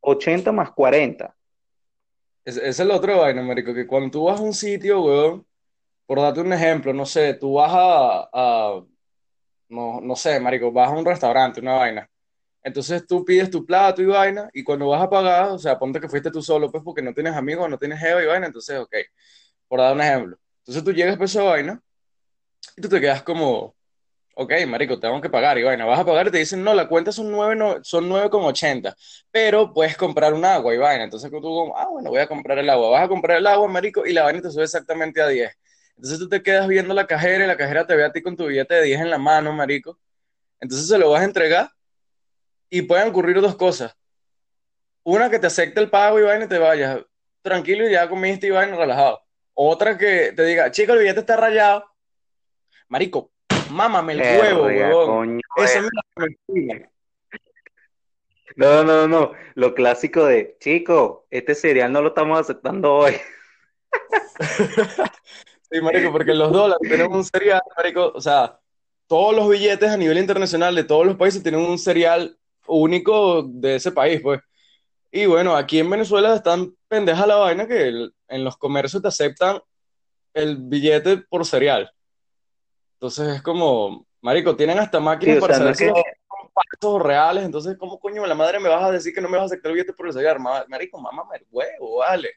80 0.00 0.52
más 0.52 0.72
40. 0.72 1.36
Es- 2.44 2.56
Esa 2.56 2.82
es 2.82 2.88
la 2.88 2.96
otra 2.96 3.16
vaina, 3.16 3.42
marico, 3.42 3.74
que 3.74 3.86
cuando 3.86 4.10
tú 4.10 4.24
vas 4.24 4.40
a 4.40 4.42
un 4.42 4.54
sitio, 4.54 5.02
weón, 5.02 5.46
por 6.06 6.20
darte 6.20 6.40
un 6.42 6.52
ejemplo, 6.52 6.92
no 6.94 7.06
sé, 7.06 7.34
tú 7.34 7.54
vas 7.54 7.72
a, 7.74 8.30
a- 8.32 8.84
no, 9.70 10.00
no 10.02 10.16
sé, 10.16 10.40
marico, 10.40 10.72
vas 10.72 10.90
a 10.90 10.96
un 10.98 11.04
restaurante, 11.06 11.60
una 11.60 11.74
vaina. 11.76 12.10
Entonces 12.62 13.06
tú 13.06 13.24
pides 13.24 13.50
tu 13.50 13.64
plato 13.64 14.02
y 14.02 14.06
vaina, 14.06 14.50
y 14.52 14.62
cuando 14.62 14.88
vas 14.88 15.02
a 15.02 15.08
pagar, 15.10 15.50
o 15.50 15.58
sea, 15.58 15.78
ponte 15.78 16.00
que 16.00 16.08
fuiste 16.08 16.30
tú 16.30 16.42
solo, 16.42 16.70
pues 16.70 16.82
porque 16.84 17.02
no 17.02 17.14
tienes 17.14 17.34
amigos, 17.34 17.68
no 17.70 17.78
tienes 17.78 17.98
jeva 17.98 18.22
y 18.22 18.26
vaina, 18.26 18.46
entonces, 18.46 18.78
ok, 18.78 18.94
por 19.68 19.80
dar 19.80 19.94
un 19.94 20.00
ejemplo. 20.02 20.38
Entonces 20.60 20.84
tú 20.84 20.92
llegas 20.92 21.16
por 21.16 21.24
esa 21.26 21.42
vaina 21.42 21.80
y 22.76 22.82
tú 22.82 22.88
te 22.88 23.00
quedas 23.00 23.22
como, 23.22 23.74
ok, 24.34 24.52
marico, 24.66 24.98
tengo 25.00 25.20
que 25.20 25.30
pagar 25.30 25.58
y 25.58 25.62
vaina, 25.62 25.84
vas 25.84 26.00
a 26.00 26.04
pagar 26.04 26.28
y 26.28 26.30
te 26.30 26.38
dicen, 26.38 26.62
no, 26.62 26.74
la 26.74 26.88
cuenta 26.88 27.12
son 27.12 27.30
nueve, 27.30 27.56
no, 27.56 27.82
son 27.82 28.08
nueve 28.08 28.30
con 28.30 28.42
ochenta 28.44 28.96
pero 29.30 29.72
puedes 29.72 29.96
comprar 29.96 30.34
un 30.34 30.44
agua 30.44 30.74
y 30.74 30.78
vaina. 30.78 31.04
Entonces 31.04 31.30
tú 31.30 31.40
como, 31.40 31.76
ah, 31.76 31.88
bueno, 31.90 32.10
voy 32.10 32.20
a 32.20 32.26
comprar 32.26 32.58
el 32.58 32.68
agua. 32.70 32.90
Vas 32.90 33.04
a 33.04 33.08
comprar 33.08 33.38
el 33.38 33.46
agua, 33.46 33.68
marico, 33.68 34.06
y 34.06 34.12
la 34.12 34.24
vaina 34.24 34.40
te 34.42 34.50
sube 34.50 34.64
exactamente 34.64 35.20
a 35.22 35.28
diez 35.28 35.52
Entonces 35.96 36.18
tú 36.18 36.28
te 36.28 36.42
quedas 36.42 36.68
viendo 36.68 36.94
la 36.94 37.06
cajera 37.06 37.44
y 37.44 37.46
la 37.46 37.56
cajera 37.56 37.86
te 37.86 37.94
ve 37.96 38.04
a 38.04 38.12
ti 38.12 38.22
con 38.22 38.36
tu 38.36 38.46
billete 38.46 38.74
de 38.74 38.82
10 38.82 39.00
en 39.00 39.10
la 39.10 39.18
mano, 39.18 39.52
marico. 39.52 39.98
Entonces 40.60 40.88
se 40.88 40.98
lo 40.98 41.10
vas 41.10 41.22
a 41.22 41.24
entregar 41.24 41.70
y 42.70 42.82
pueden 42.82 43.08
ocurrir 43.08 43.40
dos 43.40 43.56
cosas. 43.56 43.94
Una, 45.02 45.28
que 45.28 45.38
te 45.38 45.48
acepte 45.48 45.80
el 45.80 45.90
pago 45.90 46.18
y 46.18 46.22
vaina 46.22 46.44
y 46.44 46.48
te 46.48 46.58
vayas. 46.58 47.00
tranquilo 47.42 47.88
y 47.88 47.92
ya 47.92 48.08
comiste 48.08 48.46
y 48.46 48.50
vaina 48.50 48.76
relajado. 48.76 49.20
Otra 49.54 49.98
que 49.98 50.32
te 50.32 50.44
diga, 50.44 50.70
chico, 50.70 50.92
el 50.92 51.00
billete 51.00 51.20
está 51.20 51.36
rayado. 51.36 51.84
Marico, 52.88 53.32
mámame 53.70 54.14
el 54.14 54.20
huevo, 54.20 54.64
huevón. 54.64 55.40
Eso 55.56 55.78
es 55.78 55.82
lo 55.82 55.90
que 55.90 56.22
me 56.22 56.26
intriga. 56.26 56.90
No, 58.56 58.84
no, 58.84 59.08
no. 59.08 59.32
Lo 59.54 59.74
clásico 59.74 60.24
de, 60.24 60.56
chico, 60.60 61.26
este 61.30 61.54
cereal 61.54 61.92
no 61.92 62.02
lo 62.02 62.08
estamos 62.08 62.38
aceptando 62.38 62.94
hoy. 62.94 63.14
Sí, 65.72 65.80
marico, 65.80 66.10
porque 66.10 66.34
los 66.34 66.50
dólares 66.50 66.80
tenemos 66.82 67.16
un 67.16 67.24
serial, 67.24 67.60
marico, 67.76 68.10
o 68.12 68.20
sea, 68.20 68.58
todos 69.06 69.36
los 69.36 69.48
billetes 69.48 69.88
a 69.88 69.96
nivel 69.96 70.18
internacional 70.18 70.74
de 70.74 70.82
todos 70.82 71.06
los 71.06 71.16
países 71.16 71.44
tienen 71.44 71.60
un 71.60 71.78
serial 71.78 72.39
único 72.74 73.42
de 73.42 73.76
ese 73.76 73.92
país, 73.92 74.20
pues. 74.22 74.40
Y 75.10 75.26
bueno, 75.26 75.56
aquí 75.56 75.78
en 75.80 75.90
Venezuela 75.90 76.34
están 76.34 76.74
pendeja 76.88 77.26
la 77.26 77.36
vaina 77.36 77.66
que 77.66 77.88
el- 77.88 78.14
en 78.28 78.44
los 78.44 78.56
comercios 78.56 79.02
te 79.02 79.08
aceptan 79.08 79.60
el 80.34 80.56
billete 80.58 81.18
por 81.18 81.44
serial. 81.44 81.90
Entonces 82.94 83.36
es 83.36 83.42
como, 83.42 84.06
marico, 84.20 84.56
tienen 84.56 84.78
hasta 84.78 85.00
máquinas 85.00 85.38
para 85.40 85.54
saber 85.54 85.72
es 85.72 85.78
si 85.78 85.84
son 86.80 87.02
reales. 87.02 87.44
Entonces, 87.44 87.76
¿cómo 87.78 87.98
coño 87.98 88.26
la 88.26 88.34
madre 88.34 88.60
me 88.60 88.68
vas 88.68 88.84
a 88.84 88.90
decir 88.92 89.14
que 89.14 89.20
no 89.20 89.28
me 89.28 89.36
vas 89.36 89.44
a 89.44 89.46
aceptar 89.46 89.70
el 89.70 89.76
billete 89.76 89.92
por 89.94 90.06
el 90.06 90.12
serial? 90.12 90.38
Ma- 90.38 90.64
Marico, 90.68 91.00
mámame 91.00 91.36
el 91.38 91.46
huevo, 91.50 91.98
vale. 91.98 92.30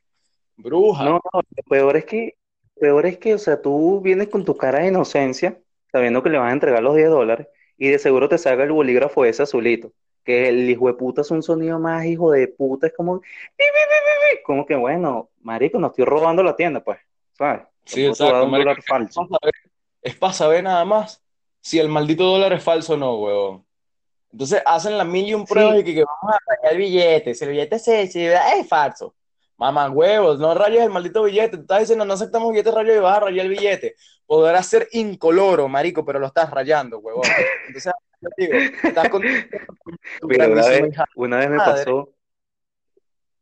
Bruja. 0.55 1.03
no, 1.05 1.11
no, 1.13 1.21
lo 1.33 1.63
peor 1.69 1.97
es 1.97 2.05
que, 2.05 2.35
peor 2.79 3.05
es 3.05 3.17
que, 3.17 3.33
o 3.33 3.37
sea, 3.37 3.61
tú 3.61 4.01
vienes 4.01 4.29
con 4.29 4.45
tu 4.45 4.55
cara 4.55 4.79
de 4.79 4.87
inocencia, 4.87 5.59
sabiendo 5.91 6.21
que 6.23 6.29
le 6.29 6.37
vas 6.37 6.49
a 6.49 6.53
entregar 6.53 6.81
los 6.83 6.95
10 6.95 7.09
dólares, 7.09 7.47
y 7.77 7.89
de 7.89 7.99
seguro 7.99 8.29
te 8.29 8.37
salga 8.37 8.63
el 8.63 8.71
bolígrafo 8.71 9.25
ese 9.25 9.43
azulito, 9.43 9.91
que 10.23 10.49
el 10.49 10.69
hijo 10.69 10.87
de 10.87 10.93
puta 10.93 11.21
es 11.21 11.31
un 11.31 11.43
sonido 11.43 11.79
más 11.79 12.05
hijo 12.05 12.31
de 12.31 12.47
puta, 12.47 12.87
es 12.87 12.93
como, 12.93 13.21
como 14.45 14.65
que, 14.65 14.75
bueno, 14.75 15.29
marico, 15.41 15.79
no 15.79 15.87
estoy 15.87 16.05
robando 16.05 16.43
la 16.43 16.55
tienda, 16.55 16.83
pues, 16.83 16.99
¿sabes? 17.37 17.61
Sí, 17.85 18.05
exacto, 18.05 18.47
marico. 18.47 18.69
dólar 18.69 18.83
falso. 18.83 19.27
Es 20.01 20.15
para 20.15 20.33
saber 20.33 20.63
nada 20.63 20.83
más 20.85 21.23
si 21.61 21.79
el 21.79 21.87
maldito 21.89 22.23
dólar 22.25 22.53
es 22.53 22.63
falso 22.63 22.93
o 22.93 22.97
no, 22.97 23.15
huevón. 23.17 23.65
Entonces 24.31 24.61
hacen 24.65 24.97
las 24.97 25.07
mil 25.07 25.27
y 25.27 25.33
un 25.33 25.45
pruebas 25.45 25.75
Sí, 25.75 25.81
y 25.81 25.83
que, 25.83 25.95
que 25.95 26.03
vamos 26.03 26.35
a 26.35 26.39
rayar 26.47 26.73
el 26.73 26.77
billete. 26.79 27.35
Si 27.35 27.43
el 27.45 27.51
billete 27.51 27.79
se, 27.79 28.07
se- 28.07 28.33
es 28.33 28.67
falso. 28.67 29.15
Mamá 29.57 29.89
huevos, 29.91 30.39
no 30.39 30.53
rayes 30.55 30.81
el 30.81 30.89
maldito 30.89 31.23
billete. 31.23 31.57
Tú 31.57 31.61
estás 31.61 31.81
diciendo, 31.81 32.03
no 32.03 32.13
aceptamos 32.13 32.49
billetes 32.51 32.73
rayos 32.73 32.97
y 32.97 32.99
vas 32.99 33.17
a 33.17 33.19
rayar 33.21 33.45
el 33.45 33.51
billete. 33.51 33.95
Podrá 34.25 34.61
ser 34.63 34.87
incoloro, 34.91 35.67
marico, 35.67 36.03
pero 36.03 36.19
lo 36.19 36.27
estás 36.27 36.49
rayando, 36.49 36.97
huevón. 36.99 37.23
Entonces, 37.67 37.93
digo, 38.37 38.53
estás 38.83 39.09
con 39.09 39.21
tu 39.21 39.27
mira, 40.27 40.47
una 40.47 40.67
vez, 40.67 40.95
una 41.15 41.37
me 41.37 41.57
madre. 41.57 41.73
pasó, 41.85 42.13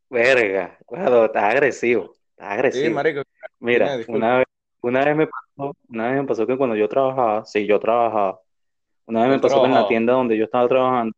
verga, 0.09 0.77
bueno, 0.87 1.25
está 1.25 1.49
agresivo, 1.49 2.13
está 2.31 2.43
Sí, 2.45 2.53
agresivo. 2.53 2.95
marico, 2.95 3.21
Mira, 3.59 3.97
una 4.07 4.37
vez, 4.39 4.45
una 4.81 5.05
vez 5.05 5.15
me 5.15 5.27
pasó, 5.27 5.75
una 5.89 6.07
vez 6.11 6.21
me 6.21 6.27
pasó 6.27 6.47
que 6.47 6.57
cuando 6.57 6.75
yo 6.75 6.89
trabajaba, 6.89 7.45
sí, 7.45 7.65
yo 7.65 7.79
trabajaba, 7.79 8.39
una 9.05 9.21
vez 9.23 9.29
me 9.31 9.39
pasó 9.39 9.61
que 9.61 9.67
en 9.67 9.73
la 9.73 9.87
tienda 9.87 10.13
donde 10.13 10.37
yo 10.37 10.45
estaba 10.45 10.67
trabajando, 10.67 11.13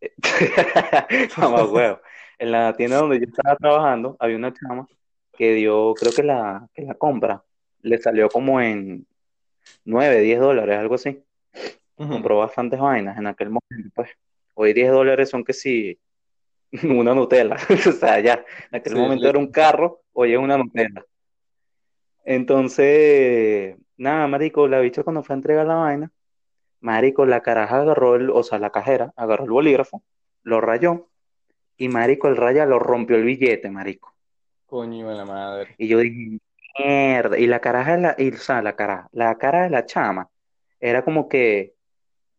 mamá 1.38 1.64
huevo, 1.64 2.00
en 2.38 2.50
la 2.52 2.72
tienda 2.74 2.98
donde 2.98 3.18
yo 3.18 3.24
estaba 3.26 3.56
trabajando 3.56 4.16
había 4.18 4.36
una 4.36 4.52
chama 4.52 4.86
que 5.32 5.52
dio, 5.54 5.94
creo 5.94 6.12
que 6.12 6.22
la, 6.22 6.68
que 6.74 6.82
la 6.82 6.94
compra 6.94 7.42
le 7.82 7.98
salió 7.98 8.28
como 8.28 8.60
en 8.60 9.06
9, 9.84 10.20
10 10.20 10.40
dólares, 10.40 10.78
algo 10.78 10.94
así. 10.94 11.22
Ujú. 11.96 12.10
Compró 12.12 12.38
bastantes 12.38 12.78
vainas 12.80 13.18
en 13.18 13.26
aquel 13.26 13.48
momento, 13.50 13.90
pues. 13.94 14.10
Hoy 14.54 14.72
10 14.72 14.90
dólares 14.90 15.30
son 15.30 15.44
que 15.44 15.52
sí, 15.52 15.98
una 16.84 17.14
Nutella. 17.14 17.56
O 17.88 17.92
sea, 17.92 18.20
ya, 18.20 18.44
en 18.70 18.76
aquel 18.76 18.94
Sí, 18.94 18.98
momento 18.98 19.28
era 19.28 19.38
un 19.38 19.50
carro, 19.50 20.02
hoy 20.12 20.32
es 20.34 20.38
una 20.38 20.58
Nutella. 20.58 21.04
Entonces, 22.24 23.76
nada, 23.96 24.26
marico, 24.26 24.66
la 24.68 24.80
bicha 24.80 25.02
cuando 25.02 25.22
fue 25.22 25.34
a 25.34 25.36
entregar 25.38 25.66
la 25.66 25.74
vaina, 25.76 26.10
marico, 26.80 27.26
la 27.26 27.42
caraja 27.42 27.82
agarró 27.82 28.16
el, 28.16 28.30
o 28.30 28.42
sea, 28.42 28.58
la 28.58 28.70
cajera 28.70 29.12
agarró 29.16 29.44
el 29.44 29.50
bolígrafo, 29.50 30.02
lo 30.42 30.60
rayó, 30.60 31.08
y 31.76 31.88
marico, 31.88 32.28
el 32.28 32.36
raya 32.36 32.66
lo 32.66 32.78
rompió 32.78 33.16
el 33.16 33.24
billete, 33.24 33.70
marico. 33.70 34.14
coño 34.66 35.08
de 35.08 35.14
la 35.16 35.24
madre. 35.24 35.74
Y 35.78 35.88
yo 35.88 35.98
dije, 35.98 36.38
mierda, 36.78 37.38
y 37.38 37.46
la 37.46 37.60
caraja, 37.60 37.96
de 37.96 38.02
la, 38.02 38.14
y, 38.18 38.30
o 38.32 38.36
sea, 38.38 38.62
la 38.62 38.76
cara, 38.76 39.08
la 39.12 39.36
cara 39.38 39.64
de 39.64 39.70
la 39.70 39.86
chama, 39.86 40.28
era 40.80 41.04
como 41.04 41.28
que, 41.28 41.73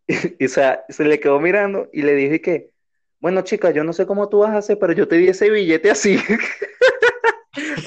y, 0.39 0.45
o 0.45 0.49
sea, 0.49 0.85
se 0.89 1.03
le 1.03 1.19
quedó 1.19 1.39
mirando 1.39 1.89
y 1.91 2.01
le 2.01 2.13
dije 2.13 2.41
que, 2.41 2.71
bueno, 3.19 3.41
chica, 3.41 3.71
yo 3.71 3.83
no 3.83 3.93
sé 3.93 4.05
cómo 4.05 4.29
tú 4.29 4.39
vas 4.39 4.51
a 4.51 4.57
hacer, 4.57 4.77
pero 4.77 4.93
yo 4.93 5.07
te 5.07 5.15
di 5.17 5.27
ese 5.27 5.49
billete 5.49 5.91
así. 5.91 6.17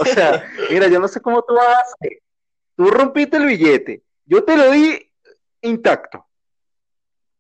O 0.00 0.04
sea, 0.04 0.44
mira, 0.70 0.88
yo 0.88 0.98
no 0.98 1.08
sé 1.08 1.20
cómo 1.20 1.42
tú 1.42 1.54
vas 1.54 1.68
a 1.68 1.80
hacer. 1.80 2.22
Tú 2.75 2.90
rompiste 2.90 3.37
el 3.37 3.44
billete, 3.44 4.02
yo 4.25 4.42
te 4.42 4.56
lo 4.56 4.70
di 4.70 4.98
intacto. 5.60 6.25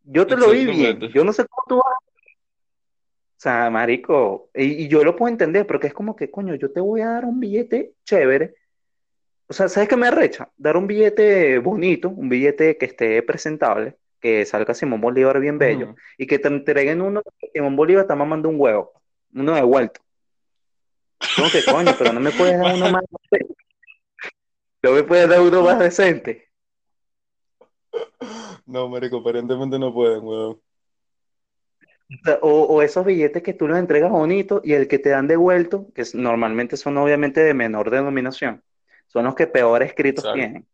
Yo 0.04 0.26
te 0.26 0.36
lo 0.36 0.50
di 0.50 0.66
bien. 0.66 1.00
Yo 1.12 1.24
no 1.24 1.32
sé 1.32 1.46
cómo 1.46 1.62
tú 1.68 1.76
vas 1.76 1.86
a 1.86 1.96
O 1.96 3.40
sea, 3.40 3.70
marico, 3.70 4.50
y, 4.54 4.84
y 4.84 4.88
yo 4.88 5.04
lo 5.04 5.16
puedo 5.16 5.30
entender, 5.30 5.66
porque 5.66 5.86
es 5.86 5.94
como 5.94 6.16
que, 6.16 6.30
coño, 6.30 6.54
yo 6.54 6.70
te 6.70 6.80
voy 6.80 7.00
a 7.00 7.10
dar 7.10 7.24
un 7.24 7.40
billete 7.40 7.94
chévere. 8.04 8.54
O 9.46 9.52
sea, 9.54 9.68
¿sabes 9.68 9.88
qué 9.88 9.96
me 9.96 10.08
arrecha? 10.08 10.50
Dar 10.56 10.76
un 10.76 10.86
billete 10.86 11.58
bonito, 11.58 12.10
un 12.10 12.28
billete 12.28 12.76
que 12.76 12.86
esté 12.86 13.22
presentable, 13.22 13.96
que 14.20 14.44
salga 14.44 14.74
Simón 14.74 15.00
Bolívar 15.00 15.38
bien 15.40 15.58
bello, 15.58 15.94
y 16.16 16.26
que 16.26 16.38
te 16.38 16.48
entreguen 16.48 17.00
uno 17.00 17.22
que 17.38 17.50
Simón 17.52 17.76
Bolívar 17.76 18.02
está 18.02 18.14
mamando 18.14 18.48
un 18.48 18.60
huevo, 18.60 18.92
uno 19.34 19.54
devuelto. 19.54 20.00
Como 21.36 21.50
que, 21.50 21.64
coño, 21.64 21.94
pero 21.98 22.12
no 22.12 22.20
me 22.20 22.30
puedes 22.32 22.58
dar 22.58 22.74
uno 22.74 22.90
más 22.90 23.04
decente. 23.30 23.54
No 24.82 24.92
me 24.92 25.02
puedes 25.02 25.28
dar 25.28 25.40
uno 25.40 25.62
más 25.62 25.78
decente. 25.78 26.48
No, 28.66 28.88
marico, 28.88 29.18
aparentemente 29.18 29.78
no 29.78 29.92
pueden, 29.92 30.24
weón. 30.24 30.60
O, 32.40 32.80
esos 32.82 33.04
billetes 33.04 33.42
que 33.42 33.52
tú 33.52 33.68
los 33.68 33.78
entregas 33.78 34.10
bonitos 34.10 34.62
y 34.64 34.72
el 34.72 34.88
que 34.88 34.98
te 34.98 35.10
dan 35.10 35.26
devuelto, 35.26 35.88
que 35.94 36.04
normalmente 36.14 36.76
son 36.76 36.96
obviamente 36.96 37.40
de 37.40 37.52
menor 37.52 37.90
denominación, 37.90 38.62
son 39.08 39.24
los 39.24 39.34
que 39.34 39.46
peor 39.46 39.82
escritos 39.82 40.24
Exacto. 40.24 40.38
tienen. 40.38 40.66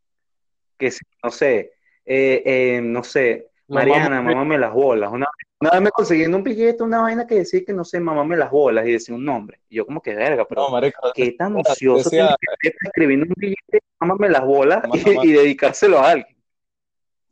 Que 0.79 0.91
si, 0.91 1.05
no 1.23 1.31
sé, 1.31 1.73
eh, 2.05 2.43
eh, 2.45 2.81
no 2.83 3.03
sé, 3.05 3.49
Mariana, 3.69 4.21
mámame 4.23 4.59
las 4.59 4.73
bolas. 4.73 5.11
Una, 5.13 5.27
una 5.61 5.71
vez 5.71 5.81
me 5.83 5.91
consiguiendo 5.91 6.37
un 6.37 6.43
billete, 6.45 6.83
una 6.83 7.01
vaina 7.03 7.27
que 7.27 7.37
decía 7.37 7.65
que 7.65 7.73
no 7.73 7.85
sé, 7.85 7.99
mámame 8.01 8.37
las 8.37 8.51
bolas 8.51 8.87
y 8.87 8.93
decía 8.93 9.15
un 9.15 9.25
nombre. 9.25 9.61
Y 9.69 9.77
yo 9.77 9.87
como 9.87 10.03
que 10.03 10.15
verga, 10.15 10.45
pero 10.47 10.63
No, 10.63 10.71
marico, 10.71 11.01
qué 11.15 11.33
tan 11.33 11.55
decía- 11.55 11.73
ocioso 11.73 12.11
que 12.11 12.17
ser 12.17 12.77
escribiendo 12.83 13.27
un 13.27 13.35
billete, 13.37 13.81
mámame 14.01 14.29
las 14.29 14.45
bolas 14.45 14.83
Mamá, 14.83 14.95
y, 15.07 15.09
mamá. 15.11 15.27
y 15.27 15.33
dedicárselo 15.33 15.99
a 15.99 16.11
alguien. 16.11 16.37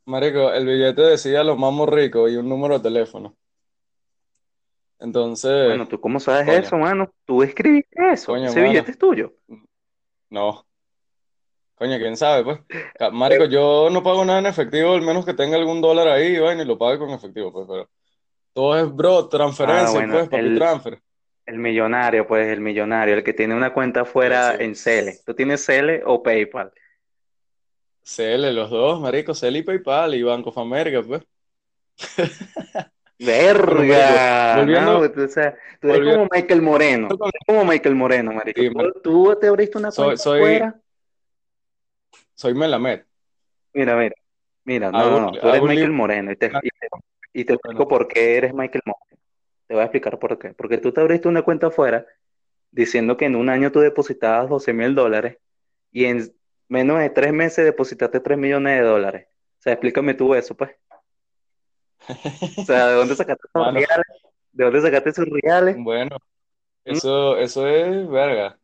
marico, 0.05 0.51
el 0.51 0.65
billete 0.65 1.01
decía 1.01 1.43
los 1.43 1.57
mamos 1.57 1.87
ricos 1.89 2.31
y 2.31 2.35
un 2.37 2.49
número 2.49 2.77
de 2.79 2.83
teléfono. 2.83 3.35
Entonces, 4.99 5.67
Bueno, 5.67 5.87
¿tú 5.87 5.99
cómo 5.99 6.19
sabes 6.19 6.45
coño. 6.45 6.59
eso, 6.59 6.77
mano? 6.77 7.13
¿Tú 7.25 7.43
escribiste 7.43 8.11
eso? 8.13 8.31
Coño, 8.31 8.45
¿Ese 8.45 8.59
mano. 8.59 8.71
billete 8.71 8.91
es 8.91 8.97
tuyo? 8.97 9.33
no. 10.29 10.65
Coño, 11.83 11.97
quién 11.97 12.15
sabe, 12.15 12.45
pues. 12.45 12.59
Marico, 13.11 13.43
yo 13.43 13.89
no 13.91 14.01
pago 14.01 14.23
nada 14.23 14.39
en 14.39 14.45
efectivo, 14.45 14.93
al 14.93 15.01
menos 15.01 15.25
que 15.25 15.33
tenga 15.33 15.57
algún 15.57 15.81
dólar 15.81 16.07
ahí, 16.07 16.39
bueno, 16.39 16.61
y 16.63 16.65
lo 16.65 16.77
pague 16.77 16.97
con 16.97 17.09
efectivo, 17.09 17.51
pues, 17.51 17.67
pero 17.67 17.89
todo 18.53 18.79
es, 18.79 18.95
bro, 18.95 19.27
transferencia, 19.27 19.87
Ah, 19.89 19.91
bueno, 19.91 20.13
pues, 20.13 20.29
papi, 20.29 20.35
el- 20.37 20.55
transfer. 20.57 21.01
El 21.45 21.57
millonario, 21.59 22.25
pues, 22.25 22.47
el 22.47 22.61
millonario, 22.61 23.15
el 23.15 23.23
que 23.25 23.33
tiene 23.33 23.53
una 23.53 23.73
cuenta 23.73 24.05
fuera 24.05 24.55
Sí, 24.55 24.63
en 24.63 24.75
Cele. 24.77 25.19
¿Tú 25.25 25.33
tienes 25.33 25.65
Cele 25.65 26.01
o 26.05 26.23
PayPal? 26.23 26.71
CL, 28.05 28.53
los 28.53 28.69
dos, 28.69 29.01
marico, 29.01 29.33
CL 29.33 29.57
y 29.57 29.63
PayPal 29.63 30.15
y 30.15 30.23
Banco 30.23 30.51
of 30.51 30.57
America, 30.59 31.01
pues. 31.05 31.21
¡Verga! 33.19 34.55
volviendo- 34.55 35.01
No, 35.01 35.11
tú, 35.11 35.23
o 35.23 35.27
sea, 35.27 35.51
tú 35.81 35.87
eres 35.89 35.99
volviendo- 35.99 36.19
como 36.19 36.29
Michael 36.31 36.61
Moreno. 36.61 37.07
Como 37.45 37.65
Michael 37.65 37.95
Moreno, 37.95 38.31
marico. 38.31 38.61
Sí, 38.61 38.69
Tú- 39.03 39.37
te 39.39 39.47
abriste 39.47 39.77
una 39.77 39.91
Soy- 39.91 40.05
cuenta 40.05 40.23
soy- 40.23 40.39
fuera. 40.39 40.79
Soy 42.43 42.53
Melamed. 42.53 43.03
Mira, 43.73 43.95
mira. 43.95 44.15
Mira, 44.65 44.91
no, 44.91 44.97
Hago- 44.97 45.09
no, 45.11 45.19
no. 45.27 45.31
Tú 45.31 45.47
eres 45.47 45.61
Michael 45.61 45.77
libro- 45.79 45.93
Moreno. 45.93 46.31
Y 46.33 46.35
te, 46.35 46.47
y 46.47 46.49
te- 46.51 46.87
y 47.31 47.45
te 47.45 47.53
Bueno. 47.53 47.55
explico 47.55 47.87
por 47.87 48.07
qué 48.09 48.35
eres 48.35 48.53
Michael 48.53 48.81
Moreno. 48.85 49.21
Te 49.65 49.73
voy 49.75 49.79
a 49.81 49.85
explicar 49.85 50.19
por 50.19 50.37
qué. 50.37 50.49
Porque 50.49 50.77
tú 50.77 50.91
te 50.91 50.99
abriste 50.99 51.29
una 51.29 51.43
cuenta 51.43 51.71
fuera 51.71 52.05
diciendo 52.69 53.15
que 53.15 53.23
en 53.27 53.37
un 53.37 53.47
año 53.47 53.71
tú 53.71 53.79
depositabas 53.79 54.49
12 54.49 54.73
mil 54.73 54.93
dólares 54.93 55.37
y 55.93 56.03
en 56.03 56.35
menos 56.67 56.99
de 56.99 57.09
tres 57.11 57.31
meses 57.31 57.63
depositaste 57.63 58.19
3 58.19 58.37
millones 58.37 58.77
de 58.77 58.85
dólares. 58.85 59.27
O 59.59 59.61
sea, 59.61 59.71
explícame 59.73 60.13
tú 60.13 60.35
eso, 60.35 60.53
pues. 60.53 60.71
O 62.09 62.65
sea, 62.65 62.87
¿de 62.89 62.93
dónde 62.95 63.15
sacaste 63.15 63.47
esos 63.47 63.73
reales? 63.73 64.05
¿De 64.51 64.63
dónde 64.65 64.81
sacaste 64.81 65.09
esos 65.11 65.25
reales? 65.29 65.77
Bueno, 65.79 66.17
¿Mm? 66.85 66.91
eso, 66.91 67.37
eso 67.37 67.65
es 67.69 68.09
verga. 68.09 68.59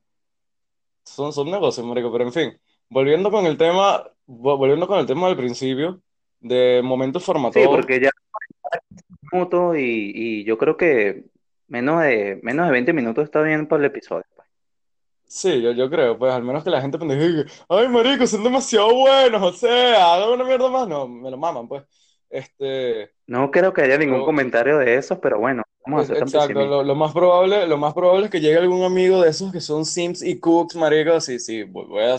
Son, 1.06 1.32
son 1.32 1.50
negocios, 1.50 1.86
marico, 1.88 2.12
pero 2.12 2.26
en 2.26 2.34
fin, 2.34 2.62
volviendo 2.90 3.32
con 3.32 3.46
el 3.46 3.58
tema, 3.58 4.04
vo- 4.28 4.58
volviendo 4.58 4.88
con 4.88 5.00
el 5.00 5.06
tema 5.06 5.28
del 5.28 5.38
principio, 5.38 6.02
de 6.40 6.82
momentos 6.84 7.24
Sí, 7.24 7.28
formativos. 7.28 7.76
porque 7.76 8.00
ya 8.02 8.10
minutos 9.32 9.78
y, 9.78 10.12
y 10.16 10.44
yo 10.44 10.58
creo 10.58 10.78
que 10.78 11.26
menos 11.68 12.02
de, 12.02 12.40
menos 12.44 12.66
de 12.66 12.72
20 12.72 12.94
minutos 12.94 13.24
está 13.26 13.42
bien 13.42 13.68
para 13.68 13.82
el 13.82 13.86
episodio. 13.88 14.26
pues. 14.36 14.48
Sí, 15.26 15.62
yo, 15.62 15.72
yo 15.74 15.90
creo, 15.90 16.18
pues 16.18 16.34
al 16.34 16.44
menos 16.44 16.64
que 16.64 16.72
la 16.72 16.82
gente 16.82 16.98
pendeja 16.98 17.22
diga, 17.22 17.46
ay, 17.70 17.88
marico, 17.88 18.26
son 18.26 18.44
demasiado 18.44 18.94
buenos, 18.96 19.42
o 19.42 19.54
sea, 19.54 20.14
hagan 20.16 20.30
una 20.32 20.44
mierda 20.44 20.70
más, 20.70 20.88
no, 20.88 21.08
me 21.08 21.30
lo 21.30 21.38
maman, 21.38 21.68
pues. 21.68 21.84
Este, 22.32 23.12
No 23.28 23.50
creo 23.52 23.74
que 23.74 23.82
haya 23.84 23.98
ningún 23.98 24.24
comentario 24.24 24.78
de 24.80 24.96
esos, 24.96 25.20
pero 25.20 25.40
bueno, 25.40 25.64
vamos 25.86 26.00
a 26.00 26.02
es- 26.04 26.08
ser 26.08 26.18
tan 26.20 26.28
exacto, 26.28 26.66
lo, 26.66 26.84
lo 26.84 26.96
más 26.96 27.14
probable, 27.14 27.68
lo 27.68 27.78
más 27.78 27.94
probable 27.94 28.26
es 28.26 28.32
que 28.32 28.40
llegue 28.42 28.58
algún 28.58 28.84
amigo 28.84 29.22
de 29.22 29.30
esos 29.30 29.52
que 29.52 29.62
son 29.62 29.86
Sims 29.86 30.24
y 30.24 30.40
Cooks, 30.40 30.76
marico, 30.76 31.20
sí, 31.22 31.38
sí, 31.40 31.64
voy 31.64 32.04
a 32.04 32.16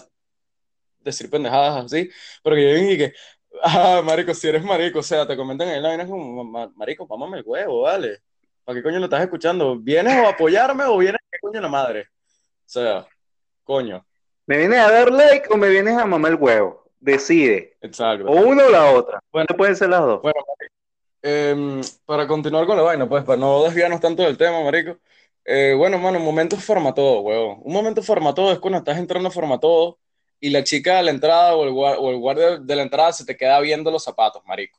decir 1.02 1.30
pendejadas 1.30 1.85
así, 1.87 2.11
pero 2.42 2.57
que 2.57 2.62
lleguen 2.62 2.90
y 2.90 2.99
que, 2.99 3.12
ah, 3.62 4.02
marico, 4.04 4.35
si 4.35 4.49
eres 4.49 4.62
marico, 4.64 5.00
o 5.00 5.02
sea, 5.02 5.26
te 5.26 5.37
comentan 5.37 5.69
en 5.69 5.83
la 5.83 5.88
vaina 5.90 6.07
como, 6.07 6.45
"Ma- 6.45 6.73
marico, 6.76 7.07
mámame 7.07 7.38
el 7.38 7.45
huevo, 7.47 7.83
vale, 7.83 8.19
¿para 8.64 8.76
qué 8.78 8.83
coño 8.83 8.99
lo 8.99 9.04
estás 9.07 9.23
escuchando? 9.23 9.76
¿Vienes 9.78 10.16
o 10.23 10.26
a 10.26 10.30
apoyarme 10.30 10.85
o 10.85 10.97
vienes 10.99 11.16
a 11.21 11.28
qué 11.30 11.38
coño 11.40 11.61
la 11.61 11.69
madre? 11.69 12.02
O 12.66 12.69
sea, 12.73 13.07
coño, 13.64 14.04
¿Me 14.47 14.59
vienes 14.59 14.80
a 14.80 14.90
dar 14.90 15.11
like 15.12 15.49
o 15.52 15.57
me 15.57 15.69
vienes 15.69 15.97
a 15.97 16.04
mamar 16.07 16.33
el 16.33 16.38
huevo? 16.38 16.85
Decide. 16.99 17.76
exacto. 17.80 18.26
O 18.26 18.33
una 18.49 18.66
o 18.66 18.71
la 18.71 18.90
otra. 18.92 19.21
Bueno, 19.33 19.47
No 19.50 19.57
pueden 19.57 19.76
ser 19.76 19.90
las 19.90 20.00
dos. 20.00 20.21
bueno, 20.23 20.40
Em, 21.23 21.80
para 22.07 22.26
continuar 22.26 22.66
con 22.66 22.76
la 22.76 22.83
vaina, 22.83 23.09
pues, 23.09 23.25
para 23.25 23.38
no 23.38 23.62
desviarnos 23.64 24.00
tanto 24.00 24.23
del 24.23 24.38
tema, 24.38 24.62
marico. 24.64 24.99
Eh, 25.45 25.75
bueno, 25.76 25.99
mano, 25.99 26.19
un 26.19 26.25
momento 26.25 26.57
forma 26.57 26.95
todo, 26.95 27.21
huevón. 27.21 27.59
Un 27.62 27.73
momento 27.73 28.02
forma 28.02 28.35
todo 28.35 28.52
es 28.52 28.59
cuando 28.59 28.78
estás 28.78 28.99
entrando 28.99 29.28
a 29.28 29.33
forma 29.33 29.59
todo 29.61 29.99
y 30.40 30.50
la 30.50 30.64
chica 30.64 30.97
de 30.97 31.02
la 31.04 31.11
entrada 31.11 31.54
o 31.54 31.64
el, 31.64 31.70
o 31.70 32.11
el 32.11 32.16
guardia 32.18 32.59
de 32.59 32.76
la 32.76 32.82
entrada 32.82 33.12
se 33.12 33.25
te 33.25 33.37
queda 33.37 33.61
viendo 33.61 33.90
los 33.90 34.02
zapatos, 34.02 34.42
marico. 34.47 34.78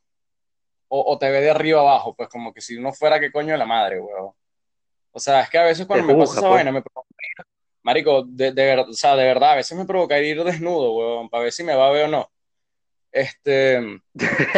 O, 0.87 1.13
o 1.13 1.17
te 1.17 1.29
ve 1.29 1.39
de 1.41 1.51
arriba 1.51 1.79
abajo, 1.81 2.13
pues 2.15 2.27
como 2.29 2.53
que 2.53 2.59
si 2.61 2.79
no 2.79 2.91
fuera 2.91 3.19
qué 3.19 3.31
coño 3.31 3.53
de 3.53 3.57
la 3.57 3.65
madre, 3.65 3.99
huevón. 3.99 4.33
O 5.11 5.19
sea, 5.19 5.41
es 5.41 5.49
que 5.49 5.57
a 5.57 5.63
veces 5.63 5.81
Te 5.83 5.87
cuando 5.87 6.07
me 6.07 6.15
pasa 6.15 6.33
esa 6.33 6.41
pues. 6.41 6.51
vaina, 6.51 6.71
me 6.71 6.81
provoca 6.81 7.07
ir- 7.37 7.45
marico, 7.83 8.23
de, 8.27 8.51
de, 8.51 8.77
o 8.79 8.93
sea, 8.93 9.15
de 9.15 9.23
verdad, 9.25 9.51
a 9.53 9.55
veces 9.55 9.77
me 9.77 9.85
provoca 9.85 10.19
ir 10.19 10.43
desnudo, 10.43 10.93
huevón, 10.93 11.29
para 11.29 11.43
ver 11.43 11.51
si 11.53 11.63
me 11.63 11.75
va 11.75 11.87
a 11.87 11.91
ver 11.91 12.05
o 12.05 12.07
no. 12.09 12.31
Este, 13.11 13.77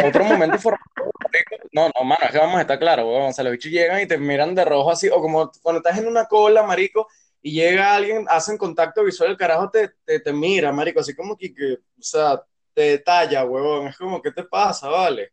otro 0.04 0.24
momento 0.24 0.58
forma 0.58 0.78
no, 1.72 1.88
no, 1.88 2.04
mano, 2.04 2.24
es 2.24 2.30
que 2.30 2.38
vamos 2.38 2.56
a 2.56 2.60
estar 2.62 2.78
claros, 2.78 3.04
weón. 3.06 3.30
O 3.30 3.32
sea, 3.32 3.44
los 3.44 3.52
bichos 3.52 3.70
llegan 3.72 4.00
y 4.00 4.06
te 4.06 4.18
miran 4.18 4.54
de 4.54 4.64
rojo 4.64 4.90
así, 4.90 5.08
o 5.08 5.20
como 5.20 5.50
cuando 5.62 5.78
estás 5.78 5.98
en 5.98 6.06
una 6.06 6.26
cola, 6.26 6.62
marico, 6.62 7.08
y 7.46 7.52
llega 7.52 7.94
alguien, 7.94 8.24
hacen 8.30 8.56
contacto 8.56 9.04
visual, 9.04 9.30
el 9.30 9.36
carajo 9.36 9.68
te, 9.70 9.90
te, 10.02 10.18
te 10.18 10.32
mira, 10.32 10.72
marico, 10.72 11.00
así 11.00 11.14
como 11.14 11.36
que, 11.36 11.54
que, 11.54 11.74
o 11.74 12.02
sea, 12.02 12.42
te 12.72 12.80
detalla, 12.82 13.44
huevón. 13.44 13.86
Es 13.88 13.98
como, 13.98 14.22
¿qué 14.22 14.32
te 14.32 14.44
pasa, 14.44 14.88
vale? 14.88 15.30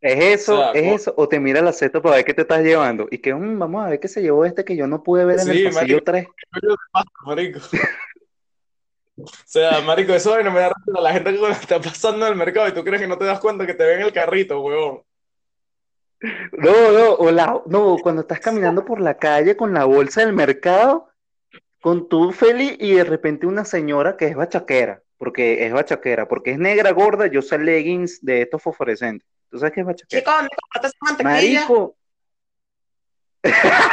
¿Es 0.00 0.16
O 0.16 0.20
eso, 0.52 0.56
sea, 0.58 0.70
es 0.70 0.82
como, 0.82 0.94
eso? 0.94 1.14
O 1.16 1.28
te 1.28 1.40
mira 1.40 1.60
la 1.60 1.72
cesta 1.72 2.00
para 2.00 2.14
ver 2.14 2.24
qué 2.24 2.34
te 2.34 2.42
estás 2.42 2.62
llevando. 2.62 3.08
Y 3.10 3.18
que 3.18 3.34
"Mm, 3.34 3.58
vamos 3.58 3.84
a 3.84 3.88
ver 3.88 3.98
qué 3.98 4.06
se 4.06 4.22
llevó 4.22 4.44
este 4.44 4.64
que 4.64 4.76
yo 4.76 4.86
no 4.86 5.02
pude 5.02 5.24
ver 5.24 5.40
en 5.40 5.48
el 5.48 5.48
marico, 5.48 5.74
pasillo 5.74 6.02
3. 6.04 6.26
¿qué 6.28 6.60
coño 6.60 6.74
te 6.76 6.82
pasa, 6.92 7.10
marico? 7.24 7.58
O 9.18 9.24
sea, 9.46 9.80
marico, 9.80 10.12
eso 10.12 10.30
vaina 10.32 10.50
me 10.50 10.60
da 10.60 10.68
risa 10.68 11.00
la 11.00 11.12
gente 11.14 11.34
que 11.34 11.50
está 11.50 11.80
pasando 11.80 12.26
en 12.26 12.32
el 12.32 12.38
mercado 12.38 12.68
y 12.68 12.72
tú 12.74 12.84
crees 12.84 13.00
que 13.00 13.08
no 13.08 13.16
te 13.16 13.24
das 13.24 13.40
cuenta 13.40 13.66
que 13.66 13.72
te 13.72 13.84
ven 13.84 14.02
el 14.02 14.12
carrito, 14.12 14.60
huevón. 14.60 15.02
No, 16.52 16.92
no, 16.92 17.12
o 17.14 17.30
la, 17.30 17.60
no, 17.66 17.96
cuando 18.02 18.22
estás 18.22 18.40
caminando 18.40 18.84
por 18.84 19.00
la 19.00 19.16
calle 19.18 19.56
con 19.56 19.74
la 19.74 19.84
bolsa 19.84 20.22
del 20.22 20.32
mercado, 20.32 21.10
con 21.80 22.08
tu 22.08 22.32
feliz 22.32 22.76
y 22.80 22.94
de 22.94 23.04
repente 23.04 23.46
una 23.46 23.64
señora 23.64 24.16
que 24.16 24.26
es 24.26 24.34
bachaquera, 24.34 25.02
porque 25.18 25.66
es 25.66 25.72
bachaquera, 25.72 26.26
porque 26.26 26.52
es 26.52 26.58
negra, 26.58 26.90
gorda, 26.92 27.26
yo 27.26 27.40
uso 27.40 27.58
leggings 27.58 28.24
de 28.24 28.42
estos 28.42 28.62
fosforescentes. 28.62 29.28
¿Tú 29.50 29.58
sabes 29.58 29.74
qué 29.74 29.80
es 29.80 29.86
bachaquera? 29.86 30.20
Chico, 30.20 30.30
¿dónde 30.32 30.50
compraste 30.60 30.88
esa 30.88 30.96
mantequilla? 31.04 31.60
Marico, 31.60 31.96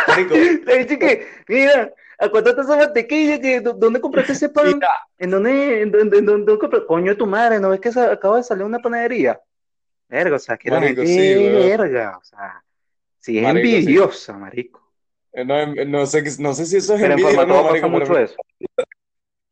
Marico, 0.07 0.33
le 0.65 0.77
dije 0.79 0.99
que, 0.99 1.27
mira, 1.47 1.93
¿a 2.19 2.29
cuánto 2.29 2.49
está 2.51 2.61
esa 2.63 2.77
mantequilla? 2.77 3.39
Que, 3.39 3.59
¿dó- 3.61 3.73
¿Dónde 3.73 4.01
compraste 4.01 4.31
ese 4.33 4.49
pan? 4.49 4.65
mira, 4.75 4.87
¿En 5.17 5.29
dónde, 5.29 5.81
en 5.81 5.91
dónde, 5.91 6.17
en 6.19 6.25
dónde 6.25 6.57
compraste? 6.57 6.87
Coño 6.87 7.11
de 7.11 7.17
tu 7.17 7.27
madre, 7.27 7.59
¿no 7.59 7.69
ves 7.69 7.79
que 7.79 7.89
acaba 7.99 8.37
de 8.37 8.43
salir 8.43 8.63
una 8.63 8.79
panadería? 8.79 9.39
Verga, 10.13 10.35
o 10.35 10.39
sea, 10.39 10.57
que 10.57 10.69
la 10.69 10.79
marico, 10.79 11.01
gente 11.01 11.11
sí, 11.11 11.35
verga, 11.35 12.17
o 12.19 12.23
sea, 12.23 12.63
sí 13.19 13.39
es 13.39 13.43
Marico, 13.43 13.67
sí. 13.67 13.77
envidiosa, 13.77 14.37
marico. 14.37 14.93
Eh, 15.33 15.43
No, 15.43 15.59
em- 15.59 15.89
no 15.89 16.05
sé, 16.05 16.23
no 16.39 16.53
sé 16.53 16.67
si 16.67 16.77
eso 16.77 16.93
es 16.93 17.01
Pero 17.01 17.13
en 17.15 17.19
envidia 17.19 17.31
no, 17.31 17.45
Formatodo 17.45 17.73
pasa 17.73 17.87
marico, 17.87 17.99
pero 17.99 18.05
mucho 18.05 18.19
eso. 18.19 18.35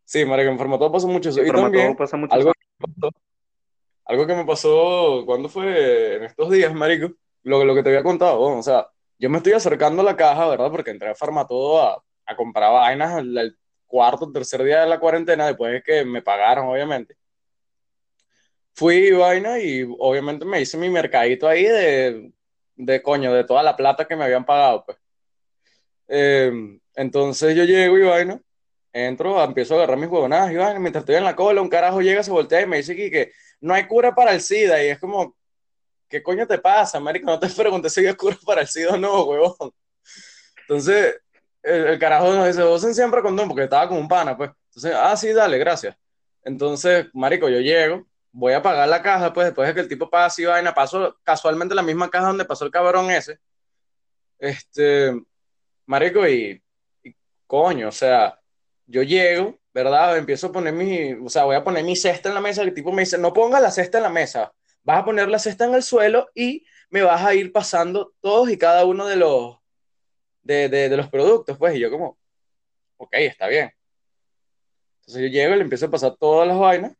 sí, 0.06 0.24
marico, 0.26 0.52
en 0.52 0.58
Formato 0.60 0.92
pasa 0.92 1.08
mucho 1.08 1.30
eso. 1.30 1.42
En 1.42 1.48
Y 1.48 1.52
también, 1.52 1.96
pasa 1.98 2.16
mucho 2.18 2.34
algo 2.36 2.52
eso. 2.52 2.54
que 2.54 2.88
me 2.88 2.94
pasó, 2.94 3.16
algo 4.06 4.28
que 4.28 4.36
me 4.36 4.46
pasó, 4.46 5.24
¿cuándo 5.26 5.50
fue? 5.50 6.16
En 6.18 6.24
estos 6.26 6.52
días, 6.52 6.74
marico, 6.76 7.12
lo, 7.42 7.66
lo 7.66 7.74
que 7.74 7.82
te 7.82 7.90
había 7.90 8.04
contado, 8.04 8.38
bueno, 8.38 8.60
o 8.60 8.64
sea, 8.64 8.88
yo 9.18 9.30
me 9.32 9.38
estoy 9.38 9.54
acercando 9.54 10.04
a 10.04 10.06
la 10.06 10.16
caja, 10.16 10.48
¿verdad? 10.48 10.70
Porque 10.70 10.92
entré 10.92 11.10
a 11.10 11.16
Farmatodo 11.16 11.82
a, 11.82 12.04
a 12.28 12.36
comprar 12.36 12.72
vainas 12.72 13.18
el, 13.20 13.36
el 13.36 13.58
cuarto, 13.88 14.32
tercer 14.32 14.64
día 14.64 14.82
de 14.82 14.88
la 14.90 15.00
cuarentena, 15.00 15.48
después 15.48 15.72
de 15.74 15.82
que 15.82 16.06
me 16.06 16.22
pagaron, 16.22 16.68
obviamente. 16.68 17.16
Fui 18.74 18.96
y 18.96 19.12
vaina 19.12 19.60
y 19.60 19.84
obviamente 20.00 20.46
me 20.46 20.62
hice 20.62 20.78
mi 20.78 20.90
mercadito 20.90 21.48
ahí 21.48 21.64
de, 21.64 22.32
de 22.76 23.02
coño, 23.02 23.34
de 23.34 23.44
toda 23.44 23.64
la 23.64 23.76
plata 23.76 24.06
que 24.06 24.16
me 24.16 24.24
habían 24.26 24.46
pagado, 24.46 24.86
pues. 24.86 24.98
Eh, 26.08 26.52
entonces 26.96 27.56
yo 27.56 27.64
llego 27.64 27.98
y 27.98 28.04
vaina, 28.04 28.42
entro, 28.94 29.42
empiezo 29.44 29.76
a 29.76 29.78
agarrar 29.78 29.98
mis 29.98 30.10
huevonadas 30.10 30.52
y 30.52 30.56
vaina, 30.56 30.80
mientras 30.80 31.04
estoy 31.04 31.16
en 31.16 31.24
la 31.24 31.36
cola, 31.36 31.62
un 31.62 31.70
carajo 31.70 32.02
llega, 32.02 32.24
se 32.24 32.32
voltea 32.32 32.62
y 32.62 32.68
me 32.68 32.78
dice 32.78 32.96
que, 32.96 33.12
que 33.12 33.32
no 33.62 33.74
hay 33.74 33.88
cura 33.88 34.14
para 34.14 34.34
el 34.34 34.42
SIDA 34.42 34.84
y 34.84 34.90
es 34.90 35.00
como, 35.00 35.36
¿qué 36.10 36.22
coño 36.22 36.46
te 36.48 36.58
pasa, 36.60 37.00
marico? 37.00 37.28
No 37.28 37.40
te 37.40 37.50
pregunté 37.56 37.90
si 37.90 38.02
había 38.02 38.16
cura 38.16 38.38
para 38.46 38.62
el 38.62 38.68
SIDA 38.68 38.94
o 38.94 38.98
no, 38.98 39.24
huevón. 39.24 39.72
Entonces, 40.62 41.20
el, 41.64 41.88
el 41.88 42.00
carajo 42.00 42.34
nos 42.34 42.48
dice, 42.48 42.64
usen 42.64 42.96
siempre 42.96 43.22
condón, 43.22 43.48
porque 43.48 43.64
estaba 43.64 43.88
con 43.88 43.98
un 43.98 44.08
pana, 44.08 44.36
pues. 44.36 44.52
Entonces, 44.68 44.94
ah, 44.96 45.16
sí, 45.18 45.34
dale, 45.34 45.58
gracias. 45.58 45.96
Entonces, 46.44 47.08
marico, 47.14 47.50
yo 47.50 47.60
llego, 47.60 48.08
voy 48.32 48.54
a 48.54 48.62
pagar 48.62 48.88
la 48.88 49.02
caja, 49.02 49.34
pues 49.34 49.46
después 49.48 49.68
de 49.68 49.74
que 49.74 49.80
el 49.82 49.88
tipo 49.88 50.10
pasa 50.10 50.26
así 50.28 50.46
vaina, 50.46 50.74
paso 50.74 51.18
casualmente 51.24 51.76
la 51.76 51.84
misma 51.84 52.10
caja 52.10 52.28
donde 52.28 52.46
pasó 52.46 52.66
el 52.66 52.72
cabrón 52.72 53.12
ese. 53.12 53.40
Este, 54.40 55.14
marico, 55.86 56.28
y, 56.28 56.64
y 57.04 57.16
coño, 57.46 57.90
o 57.90 57.92
sea, 57.92 58.40
yo 58.86 59.04
llego, 59.04 59.60
¿verdad? 59.74 60.18
Empiezo 60.18 60.48
a 60.48 60.52
poner 60.52 60.74
mi, 60.74 61.14
o 61.14 61.30
sea, 61.30 61.44
voy 61.44 61.56
a 61.56 61.64
poner 61.64 61.84
mi 61.84 61.96
cesta 61.96 62.30
en 62.30 62.36
la 62.36 62.42
mesa, 62.42 62.64
el 62.64 62.74
tipo 62.74 62.92
me 62.92 63.04
dice, 63.04 63.18
no 63.18 63.34
pongas 63.34 63.62
la 63.62 63.72
cesta 63.72 63.98
en 63.98 64.04
la 64.04 64.10
mesa, 64.10 64.54
vas 64.84 65.00
a 65.00 65.06
poner 65.06 65.28
la 65.30 65.40
cesta 65.40 65.66
en 65.66 65.76
el 65.76 65.84
suelo 65.84 66.30
y 66.34 66.66
me 66.90 67.02
vas 67.04 67.24
a 67.24 67.34
ir 67.34 67.52
pasando 67.52 68.14
todos 68.20 68.50
y 68.50 68.58
cada 68.58 68.86
uno 68.86 69.06
de 69.06 69.16
los, 69.16 69.58
de, 70.42 70.70
de, 70.70 70.90
de 70.90 70.98
los 70.98 71.10
productos, 71.10 71.58
pues, 71.58 71.76
y 71.76 71.80
yo 71.80 71.92
como, 71.92 72.18
ok, 72.98 73.14
está 73.14 73.48
bien. 73.48 73.72
Entonces 75.02 75.24
yo 75.24 75.28
llego 75.28 75.54
y 75.54 75.58
le 75.58 75.64
empiezo 75.64 75.86
a 75.86 75.92
pasar 75.92 76.16
todas 76.18 76.48
las 76.48 76.58
vainas, 76.58 76.94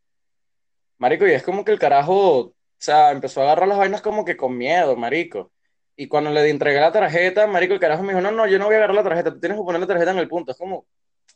marico, 1.02 1.26
y 1.26 1.32
es 1.32 1.42
como 1.42 1.64
que 1.64 1.72
el 1.72 1.80
carajo, 1.80 2.38
o 2.38 2.54
sea, 2.78 3.10
empezó 3.10 3.40
a 3.40 3.44
agarrar 3.44 3.66
las 3.66 3.76
vainas 3.76 4.00
como 4.00 4.24
que 4.24 4.36
con 4.36 4.56
miedo, 4.56 4.94
marico. 4.94 5.50
Y 5.96 6.06
cuando 6.06 6.30
le 6.30 6.48
entregué 6.48 6.78
la 6.78 6.92
tarjeta, 6.92 7.44
marico, 7.48 7.74
el 7.74 7.80
carajo 7.80 8.04
me 8.04 8.10
dijo, 8.10 8.20
no, 8.20 8.30
no, 8.30 8.46
yo 8.46 8.56
no 8.56 8.66
voy 8.66 8.74
a 8.74 8.78
agarrar 8.78 8.94
la 8.94 9.02
tarjeta, 9.02 9.32
tú 9.32 9.40
tienes 9.40 9.58
que 9.58 9.64
poner 9.64 9.80
la 9.80 9.86
tarjeta 9.88 10.12
en 10.12 10.18
el 10.18 10.28
punto. 10.28 10.52
Es 10.52 10.58
como, 10.58 10.86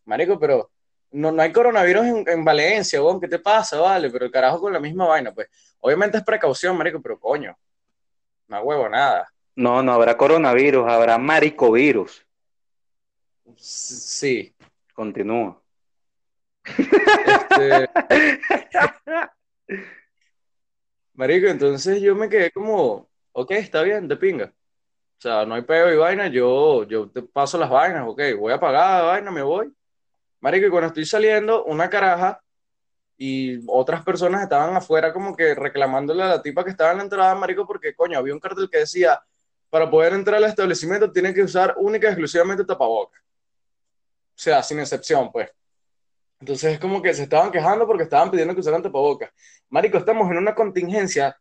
marico, 0.04 0.38
pero 0.38 0.70
no, 1.10 1.32
no 1.32 1.42
hay 1.42 1.50
coronavirus 1.50 2.06
en, 2.06 2.24
en 2.28 2.44
Valencia, 2.44 3.02
weón, 3.02 3.20
¿qué 3.20 3.26
te 3.26 3.40
pasa, 3.40 3.80
vale? 3.80 4.08
Pero 4.08 4.26
el 4.26 4.30
carajo 4.30 4.60
con 4.60 4.72
la 4.72 4.78
misma 4.78 5.08
vaina, 5.08 5.34
pues. 5.34 5.48
Obviamente 5.80 6.18
es 6.18 6.22
precaución, 6.22 6.76
marico, 6.76 7.02
pero 7.02 7.18
coño, 7.18 7.58
no 8.46 8.62
huevo 8.62 8.88
nada. 8.88 9.28
No, 9.56 9.82
no 9.82 9.94
habrá 9.94 10.16
coronavirus, 10.16 10.88
habrá 10.88 11.18
maricovirus. 11.18 12.24
Sí, 13.56 14.54
Continúa. 14.94 15.60
este, 16.64 17.90
marico, 21.14 21.46
entonces 21.48 22.00
yo 22.00 22.14
me 22.14 22.28
quedé 22.28 22.50
como, 22.52 23.08
ok, 23.32 23.50
está 23.52 23.82
bien, 23.82 24.08
de 24.08 24.16
pinga. 24.16 24.52
O 25.18 25.20
sea, 25.20 25.46
no 25.46 25.54
hay 25.54 25.62
peo 25.62 25.92
y 25.92 25.96
vaina, 25.96 26.28
yo, 26.28 26.84
yo 26.84 27.10
te 27.10 27.22
paso 27.22 27.58
las 27.58 27.70
vainas, 27.70 28.06
ok, 28.06 28.20
voy 28.38 28.52
a 28.52 28.60
pagar 28.60 29.02
la 29.02 29.08
vaina, 29.08 29.30
me 29.30 29.42
voy. 29.42 29.72
Marico, 30.40 30.66
y 30.66 30.70
cuando 30.70 30.88
estoy 30.88 31.06
saliendo, 31.06 31.64
una 31.64 31.88
caraja 31.90 32.40
y 33.16 33.60
otras 33.66 34.04
personas 34.04 34.42
estaban 34.42 34.76
afuera 34.76 35.12
como 35.12 35.34
que 35.34 35.54
reclamándole 35.54 36.22
a 36.22 36.28
la 36.28 36.42
tipa 36.42 36.64
que 36.64 36.70
estaba 36.70 36.92
en 36.92 36.98
la 36.98 37.04
entrada, 37.04 37.34
marico, 37.34 37.66
porque 37.66 37.94
coño, 37.94 38.18
había 38.18 38.34
un 38.34 38.40
cartel 38.40 38.68
que 38.70 38.78
decía, 38.80 39.20
para 39.70 39.90
poder 39.90 40.12
entrar 40.12 40.36
al 40.36 40.44
establecimiento 40.44 41.10
tiene 41.10 41.34
que 41.34 41.42
usar 41.42 41.74
única 41.78 42.08
y 42.08 42.10
exclusivamente 42.10 42.64
tapabocas. 42.64 43.20
O 43.20 44.38
sea, 44.38 44.62
sin 44.62 44.78
excepción, 44.80 45.32
pues. 45.32 45.50
Entonces 46.40 46.74
es 46.74 46.78
como 46.78 47.00
que 47.00 47.14
se 47.14 47.24
estaban 47.24 47.50
quejando 47.50 47.86
porque 47.86 48.04
estaban 48.04 48.30
pidiendo 48.30 48.54
que 48.54 48.60
usaran 48.60 48.82
tapabocas. 48.82 49.30
Marico, 49.70 49.98
estamos 49.98 50.30
en 50.30 50.38
una 50.38 50.54
contingencia 50.54 51.36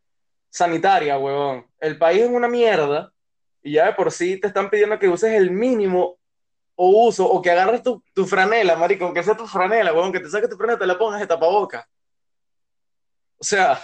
sanitaria, 0.50 1.18
huevón. 1.18 1.68
El 1.80 1.98
país 1.98 2.22
es 2.22 2.30
una 2.30 2.48
mierda 2.48 3.12
y 3.62 3.74
ya 3.74 3.88
de 3.88 3.94
por 3.94 4.12
sí 4.12 4.40
te 4.40 4.48
están 4.48 4.70
pidiendo 4.70 4.98
que 4.98 5.10
uses 5.10 5.34
el 5.34 5.52
mínimo 5.52 6.18
o 6.78 7.08
uso, 7.08 7.30
o 7.30 7.42
que 7.42 7.52
agarres 7.52 7.82
tu, 7.84 8.04
tu 8.14 8.26
franela, 8.26 8.76
marico, 8.76 9.06
aunque 9.06 9.24
sea 9.24 9.36
tu 9.36 9.48
franela, 9.48 9.94
huevón, 9.94 10.12
que 10.12 10.20
te 10.20 10.30
saques 10.30 10.50
tu 10.50 10.58
franela, 10.58 10.80
te 10.80 10.86
la 10.86 10.98
pongas 10.98 11.20
de 11.20 11.28
tapabocas. 11.28 11.86
O 13.38 13.44
sea, 13.44 13.80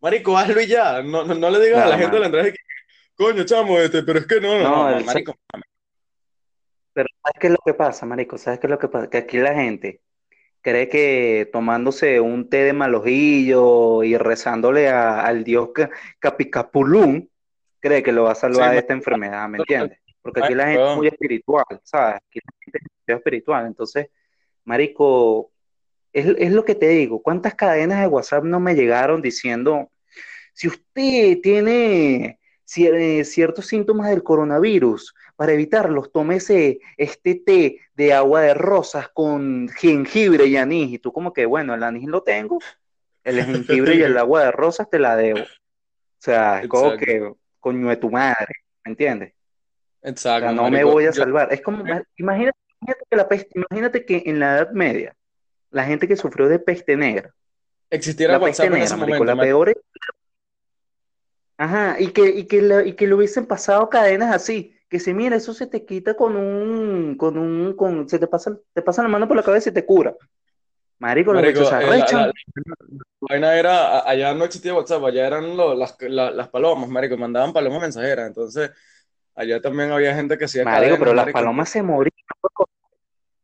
marico, 0.00 0.36
hazlo 0.36 0.60
y 0.60 0.66
ya. 0.66 1.02
No, 1.02 1.24
no, 1.24 1.34
no 1.34 1.50
le 1.50 1.60
digas 1.60 1.84
a 1.84 1.88
la 1.88 1.98
gente 1.98 2.14
de 2.14 2.20
la 2.20 2.26
entrada 2.26 2.50
que, 2.50 2.58
coño, 3.16 3.44
chamo, 3.44 3.78
este, 3.78 4.02
pero 4.02 4.20
es 4.20 4.26
que 4.26 4.40
no, 4.40 4.58
no, 4.58 4.62
No, 4.62 4.90
no, 4.90 4.98
el, 4.98 5.04
marico. 5.04 5.34
Pero 6.92 7.08
¿sabes 7.22 7.36
qué 7.40 7.46
es 7.48 7.52
lo 7.52 7.58
que 7.64 7.74
pasa, 7.74 8.06
marico? 8.06 8.38
¿Sabes 8.38 8.58
qué 8.58 8.66
es 8.66 8.70
lo 8.70 8.78
que 8.78 8.88
pasa? 8.88 9.10
Que 9.10 9.18
aquí 9.18 9.38
la 9.38 9.54
gente 9.54 10.00
cree 10.66 10.88
que 10.88 11.48
tomándose 11.52 12.18
un 12.20 12.50
té 12.50 12.64
de 12.64 12.72
malojillo 12.72 14.02
y 14.02 14.16
rezándole 14.16 14.88
a- 14.88 15.20
al 15.24 15.44
dios 15.44 15.68
Ca- 15.72 15.90
Capicapulún, 16.18 17.30
cree 17.78 18.02
que 18.02 18.10
lo 18.10 18.24
va 18.24 18.32
a 18.32 18.34
Sí, 18.34 18.40
salvar 18.40 18.72
de 18.72 18.78
esta 18.78 18.92
enfermedad, 18.92 19.48
¿me 19.48 19.58
entiendes? 19.58 20.00
Porque 20.20 20.40
ay, 20.40 20.44
aquí 20.46 20.54
la 20.56 20.66
gente 20.66 20.90
es 20.90 20.96
muy 20.96 21.06
espiritual, 21.06 21.64
¿sabes? 21.84 22.16
Aquí 22.16 22.40
la 22.44 22.52
gente 22.64 22.78
es 23.06 23.16
espiritual. 23.16 23.66
Entonces, 23.66 24.08
marico, 24.64 25.52
es, 26.12 26.26
es 26.36 26.50
lo 26.50 26.64
que 26.64 26.74
te 26.74 26.88
digo. 26.88 27.22
¿Cuántas 27.22 27.54
cadenas 27.54 28.00
de 28.00 28.08
WhatsApp 28.08 28.42
no 28.42 28.58
me 28.58 28.74
llegaron 28.74 29.22
diciendo, 29.22 29.92
si 30.52 30.66
usted 30.66 31.38
tiene 31.42 32.40
cier- 32.66 33.22
ciertos 33.22 33.66
síntomas 33.68 34.10
del 34.10 34.24
coronavirus, 34.24 35.14
para 35.36 35.52
evitarlos, 35.52 36.10
tómese 36.10 36.80
este 36.96 37.34
té 37.34 37.80
de 37.94 38.12
agua 38.14 38.40
de 38.40 38.54
rosas 38.54 39.08
con 39.08 39.68
jengibre 39.68 40.46
y 40.46 40.56
anís. 40.56 40.92
Y 40.94 40.98
tú 40.98 41.12
como 41.12 41.32
que, 41.32 41.46
bueno, 41.46 41.74
el 41.74 41.82
anís 41.82 42.08
lo 42.08 42.22
tengo, 42.22 42.58
el 43.22 43.44
jengibre 43.44 43.96
y 43.96 44.02
el 44.02 44.16
agua 44.18 44.44
de 44.44 44.52
rosas 44.52 44.88
te 44.90 44.98
la 44.98 45.14
debo. 45.16 45.42
O 45.42 46.18
sea, 46.18 46.62
es 46.62 46.68
como 46.68 46.96
que, 46.96 47.32
coño 47.60 47.88
de 47.88 47.96
tu 47.96 48.10
madre, 48.10 48.54
¿me 48.84 48.92
entiendes? 48.92 49.32
O 49.32 50.02
sea, 50.02 50.10
exacto, 50.10 50.52
no 50.52 50.70
me 50.70 50.84
voy 50.84 51.04
a 51.04 51.10
Yo, 51.10 51.12
salvar. 51.12 51.52
Es 51.52 51.60
como, 51.60 51.84
imagínate, 52.16 52.58
imagínate 52.80 53.04
que 53.10 53.16
la 53.16 53.28
peste, 53.28 53.50
imagínate 53.54 54.04
que 54.06 54.22
en 54.26 54.40
la 54.40 54.56
Edad 54.56 54.70
Media, 54.72 55.14
la 55.70 55.84
gente 55.84 56.08
que 56.08 56.16
sufrió 56.16 56.48
de 56.48 56.58
peste 56.58 56.96
negra, 56.96 57.34
existiera 57.90 58.32
la 58.32 58.40
peste 58.40 58.62
WhatsApp 58.62 58.76
en 58.76 58.82
ese 58.82 58.94
negra, 58.94 59.06
marico, 59.06 59.24
momento, 59.24 59.34
la 59.34 59.42
peor 59.42 59.68
es 59.68 59.76
Ajá, 61.58 61.96
y 61.98 62.08
que, 62.08 62.28
y 62.28 62.44
que, 62.44 62.82
y 62.86 62.92
que 62.92 63.06
le 63.06 63.14
hubiesen 63.14 63.46
pasado 63.46 63.88
cadenas 63.88 64.34
así, 64.34 64.75
que 64.88 65.00
si 65.00 65.14
mira, 65.14 65.36
eso 65.36 65.52
se 65.52 65.66
te 65.66 65.84
quita 65.84 66.14
con 66.14 66.36
un, 66.36 67.16
con 67.16 67.36
un, 67.38 67.74
con, 67.74 68.08
se 68.08 68.18
te 68.18 68.26
pasa, 68.26 68.56
te 68.72 68.82
pasa 68.82 69.02
la 69.02 69.08
mano 69.08 69.26
por 69.26 69.36
la 69.36 69.42
cabeza 69.42 69.70
y 69.70 69.72
te 69.72 69.84
cura. 69.84 70.14
Marico, 70.98 71.32
los 71.32 71.42
Marico, 71.42 71.60
eh, 71.60 71.86
la, 71.90 71.96
la- 71.98 72.26
la 72.26 72.32
vaina 73.20 73.58
era, 73.58 74.08
allá 74.08 74.32
no 74.34 74.44
existía 74.44 74.74
WhatsApp, 74.74 75.04
allá 75.04 75.26
eran 75.26 75.56
lo- 75.56 75.74
las, 75.74 75.96
la- 76.00 76.30
las 76.30 76.48
palomas, 76.48 76.88
marico, 76.88 77.16
mandaban 77.16 77.52
palomas 77.52 77.82
mensajeras, 77.82 78.28
entonces 78.28 78.70
allá 79.34 79.60
también 79.60 79.90
había 79.90 80.14
gente 80.14 80.38
que 80.38 80.44
hacía 80.46 80.64
Marico, 80.64 80.96
pero 80.98 81.14
las 81.14 81.32
palomas 81.32 81.68
se 81.68 81.82
morían, 81.82 82.12
loco. 82.42 82.68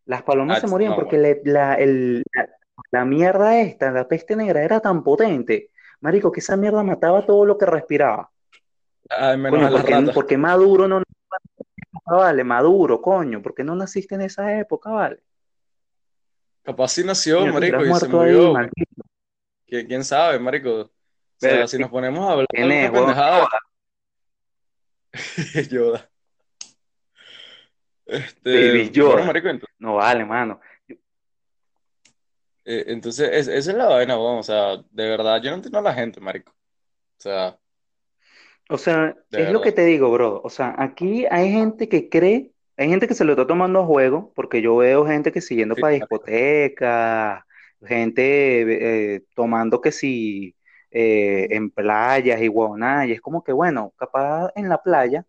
Las 0.07 0.23
palomas 0.23 0.59
Ah, 0.59 0.61
se 0.61 0.67
morían 0.69 0.91
no, 0.91 0.97
porque 0.97 1.19
bueno. 1.19 1.41
le- 1.45 1.53
la, 1.53 1.75
el- 1.75 2.23
la, 2.35 2.49
la 2.91 3.05
mierda 3.05 3.61
esta, 3.61 3.91
la 3.91 4.09
peste 4.09 4.37
negra, 4.37 4.63
era 4.63 4.81
tan 4.81 5.03
potente, 5.03 5.71
marico, 6.01 6.33
que 6.33 6.41
esa 6.41 6.57
mierda 6.57 6.83
mataba 6.83 7.27
todo 7.27 7.45
lo 7.45 7.59
que 7.59 7.67
respiraba. 7.67 8.31
Ah, 9.11 9.37
menos 9.37 9.61
a 9.65 9.71
las 9.71 9.83
porque, 9.83 10.11
porque 10.15 10.39
Maduro 10.39 10.89
no, 10.89 11.03
vale, 12.05 12.45
Maduro, 12.45 13.01
coño, 13.01 13.41
¿por 13.43 13.55
qué 13.55 13.65
no 13.65 13.75
naciste 13.75 14.15
en 14.15 14.23
esa 14.23 14.59
época, 14.59 14.91
vale? 14.91 15.23
Capaz 16.63 16.89
sí 16.89 17.05
nació, 17.05 17.39
Coño, 17.41 17.53
marico, 17.55 17.85
y 17.85 17.95
se 17.95 18.07
ahí, 18.07 18.13
murió. 18.13 18.53
maldito. 18.53 19.03
¿Quién, 19.67 19.87
quién 19.87 20.05
sabe, 20.05 20.39
marico? 20.39 20.71
O 20.83 20.91
sea, 21.37 21.67
si 21.67 21.79
nos 21.79 21.91
ponemos 21.91 22.25
a 22.29 22.33
hablar 22.33 22.47
de 22.53 22.91
pendejada, 22.91 23.49
Yoda. 25.71 26.09
Este, 28.05 28.51
Baby 28.53 28.79
bueno, 28.91 28.93
Yoda. 28.93 29.25
marico, 29.25 29.49
entonces, 29.49 29.77
No 29.79 29.95
vale, 29.95 30.25
mano. 30.25 30.61
eh, 32.65 32.85
entonces 32.89 33.29
es- 33.33 33.49
esa 33.49 33.71
es 33.71 33.77
la 33.77 33.87
vaina, 33.87 34.17
weón, 34.19 34.39
o 34.39 34.43
sea, 34.43 34.77
de 34.77 35.09
verdad, 35.09 35.41
yo 35.43 35.51
no 35.51 35.57
entiendo 35.57 35.79
a 35.79 35.83
la 35.83 35.95
gente, 35.95 36.21
marico. 36.21 36.53
O 36.53 37.21
sea, 37.23 37.59
O 38.73 38.79
sea, 38.79 39.17
de 39.31 39.43
es 39.43 39.49
lo 39.51 39.61
que 39.61 39.73
te 39.73 39.85
digo, 39.85 40.11
bro. 40.11 40.41
O 40.45 40.51
sea, 40.51 40.75
aquí 40.79 41.27
hay 41.31 41.51
gente 41.53 41.89
que 41.89 42.09
cree, 42.09 42.53
hay 42.77 42.89
gente 42.89 43.07
que 43.09 43.15
se 43.15 43.25
lo 43.25 43.33
está 43.33 43.47
tomando 43.47 43.81
a 43.81 43.87
juego, 43.87 44.33
porque 44.35 44.63
yo 44.63 44.77
veo 44.77 45.07
gente 45.07 45.33
que 45.33 45.41
siguiendo 45.41 45.77
Sí, 45.77 45.81
para 45.81 45.93
marico. 45.99 46.31
discotecas, 46.35 47.43
gente 47.83 49.17
eh, 49.17 49.25
tomando 49.35 49.81
que 49.81 49.93
sí 49.93 50.57
eh, 50.91 51.49
en 51.51 51.71
playas 51.71 52.41
y 52.43 52.49
huevonadas, 52.49 53.09
y 53.09 53.13
es 53.13 53.21
como 53.21 53.45
que, 53.45 53.53
bueno, 53.53 53.93
capaz 53.99 54.51
en 54.57 54.69
la 54.69 54.83
playa 54.83 55.27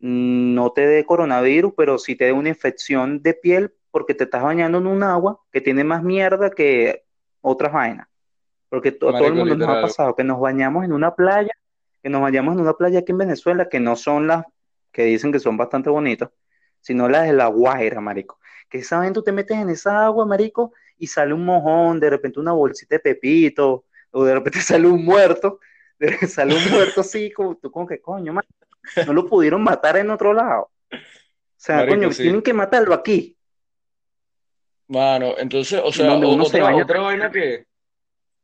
no 0.00 0.72
te 0.72 0.86
dé 0.86 1.04
coronavirus, 1.04 1.74
pero 1.76 1.98
sí 1.98 2.16
te 2.16 2.26
dé 2.26 2.32
una 2.32 2.48
infección 2.50 3.22
de 3.22 3.34
piel 3.34 3.74
porque 3.90 4.14
te 4.14 4.24
estás 4.24 4.42
bañando 4.42 4.78
en 4.78 4.86
un 4.86 5.02
agua 5.02 5.40
que 5.52 5.60
tiene 5.60 5.84
más 5.84 6.02
mierda 6.02 6.50
que 6.50 7.04
otras 7.40 7.72
vainas. 7.72 8.08
Porque 8.70 8.92
to- 8.92 9.10
a 9.10 9.16
todo 9.16 9.28
el 9.28 9.34
Marico, 9.34 9.36
mundo 9.36 9.56
nos 9.56 9.70
ha 9.70 9.80
pasado 9.80 10.16
que 10.16 10.24
nos 10.24 10.40
bañamos 10.40 10.84
en 10.84 10.92
una 10.92 11.14
playa, 11.16 11.52
que 12.02 12.08
nos 12.08 12.22
bañamos 12.22 12.54
en 12.54 12.60
una 12.60 12.74
playa 12.74 13.00
aquí 13.00 13.12
en 13.12 13.18
Venezuela, 13.18 13.68
que 13.68 13.80
no 13.80 13.96
son 13.96 14.26
las 14.26 14.44
que 14.92 15.04
dicen 15.04 15.32
que 15.32 15.38
son 15.38 15.56
bastante 15.56 15.90
bonitas, 15.90 16.30
sino 16.80 17.08
las 17.08 17.26
de 17.26 17.32
La 17.32 17.46
Guaira, 17.46 18.00
marico. 18.00 18.38
Que 18.68 18.82
saben, 18.82 19.12
tú 19.12 19.22
te 19.22 19.32
metes 19.32 19.58
en 19.58 19.70
esa 19.70 20.04
agua, 20.04 20.26
marico, 20.26 20.72
y 20.98 21.06
sale 21.06 21.34
un 21.34 21.44
mojón, 21.44 22.00
de 22.00 22.10
repente 22.10 22.40
una 22.40 22.52
bolsita 22.52 22.96
de 22.96 23.00
pepito, 23.00 23.84
o 24.10 24.24
de 24.24 24.34
repente 24.34 24.60
sale 24.60 24.86
un 24.86 25.04
muerto, 25.04 25.60
de- 25.98 26.26
sale 26.26 26.54
un 26.54 26.70
muerto 26.70 27.02
así, 27.02 27.30
como 27.32 27.56
tú 27.56 27.70
como 27.70 27.86
que 27.86 28.00
coño, 28.00 28.32
man, 28.32 28.44
no 29.06 29.12
lo 29.12 29.26
pudieron 29.26 29.62
matar 29.62 29.96
en 29.96 30.10
otro 30.10 30.32
lado. 30.32 30.70
O 30.92 30.96
sea, 31.56 31.76
Marico, 31.76 31.96
coño, 31.96 32.12
sí. 32.12 32.22
tienen 32.22 32.42
que 32.42 32.54
matarlo 32.54 32.94
aquí, 32.94 33.36
Mano, 34.90 35.34
entonces, 35.38 35.80
o 35.84 35.92
sea, 35.92 36.14
otra, 36.14 37.00
vaina 37.00 37.30
que, 37.30 37.64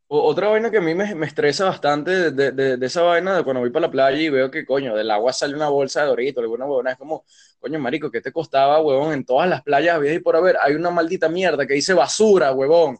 otra 0.09 0.49
vaina 0.49 0.71
que 0.71 0.79
a 0.79 0.81
mí 0.81 0.95
me, 0.95 1.15
me 1.15 1.27
estresa 1.27 1.65
bastante 1.65 2.31
de, 2.31 2.53
de- 2.53 2.77
de- 2.77 2.87
esa 2.87 3.03
vaina 3.03 3.37
de 3.37 3.43
cuando 3.45 3.61
voy 3.61 3.71
para 3.71 3.87
la 3.87 3.91
playa 3.91 4.19
y 4.19 4.29
veo 4.29 4.51
que, 4.51 4.65
coño, 4.65 4.95
del 4.95 5.11
agua 5.11 5.33
sale 5.33 5.55
una 5.55 5.69
bolsa 5.69 6.03
de 6.03 6.07
Doritos, 6.09 6.43
alguna 6.43 6.65
huevona, 6.67 6.93
es 6.93 6.99
como, 6.99 7.25
coño, 7.59 7.79
marico, 7.79 8.11
¿qué 8.11 8.21
te 8.21 8.33
costaba, 8.33 8.81
huevón? 8.81 9.13
En 9.13 9.25
todas 9.25 9.49
las 9.49 9.63
playas 9.63 9.97
había 9.97 10.13
y 10.15 10.21
por 10.21 10.37
haber, 10.37 10.57
hay 10.63 10.75
una 10.75 10.91
maldita 10.91 11.29
mierda 11.29 11.67
que 11.67 11.75
dice 11.75 11.93
basura, 11.95 12.53
huevón. 12.53 12.99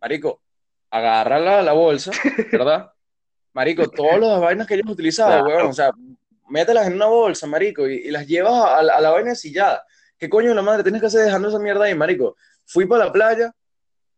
Marico, 0.00 0.42
agarra 0.90 1.38
la, 1.40 1.62
la 1.62 1.72
bolsa, 1.72 2.12
¿verdad? 2.52 2.90
Marico, 3.52 3.88
todas 3.90 4.20
las 4.20 4.40
vainas 4.40 4.66
que 4.66 4.74
ellos 4.74 4.90
utilizaban, 4.90 5.40
Claro. 5.42 5.48
huevón, 5.56 5.70
o 5.70 5.74
sea, 5.74 5.90
mételas 6.48 6.86
en 6.86 6.94
una 6.94 7.06
bolsa, 7.06 7.46
marico, 7.46 7.88
y, 7.88 7.94
y 8.06 8.10
las 8.10 8.26
llevas 8.26 8.52
a, 8.52 8.82
la- 8.82 8.94
a 8.96 9.00
la 9.00 9.10
vaina 9.10 9.34
sillada. 9.34 9.84
¿Qué 10.18 10.28
coño 10.28 10.50
de 10.50 10.54
la 10.54 10.62
madre 10.62 10.82
tienes 10.82 11.00
que 11.00 11.06
hacer 11.08 11.24
dejando 11.24 11.48
esa 11.48 11.58
mierda 11.58 11.84
ahí, 11.86 11.94
marico? 11.94 12.36
Fui 12.64 12.86
para 12.86 13.06
la 13.06 13.12
playa, 13.12 13.52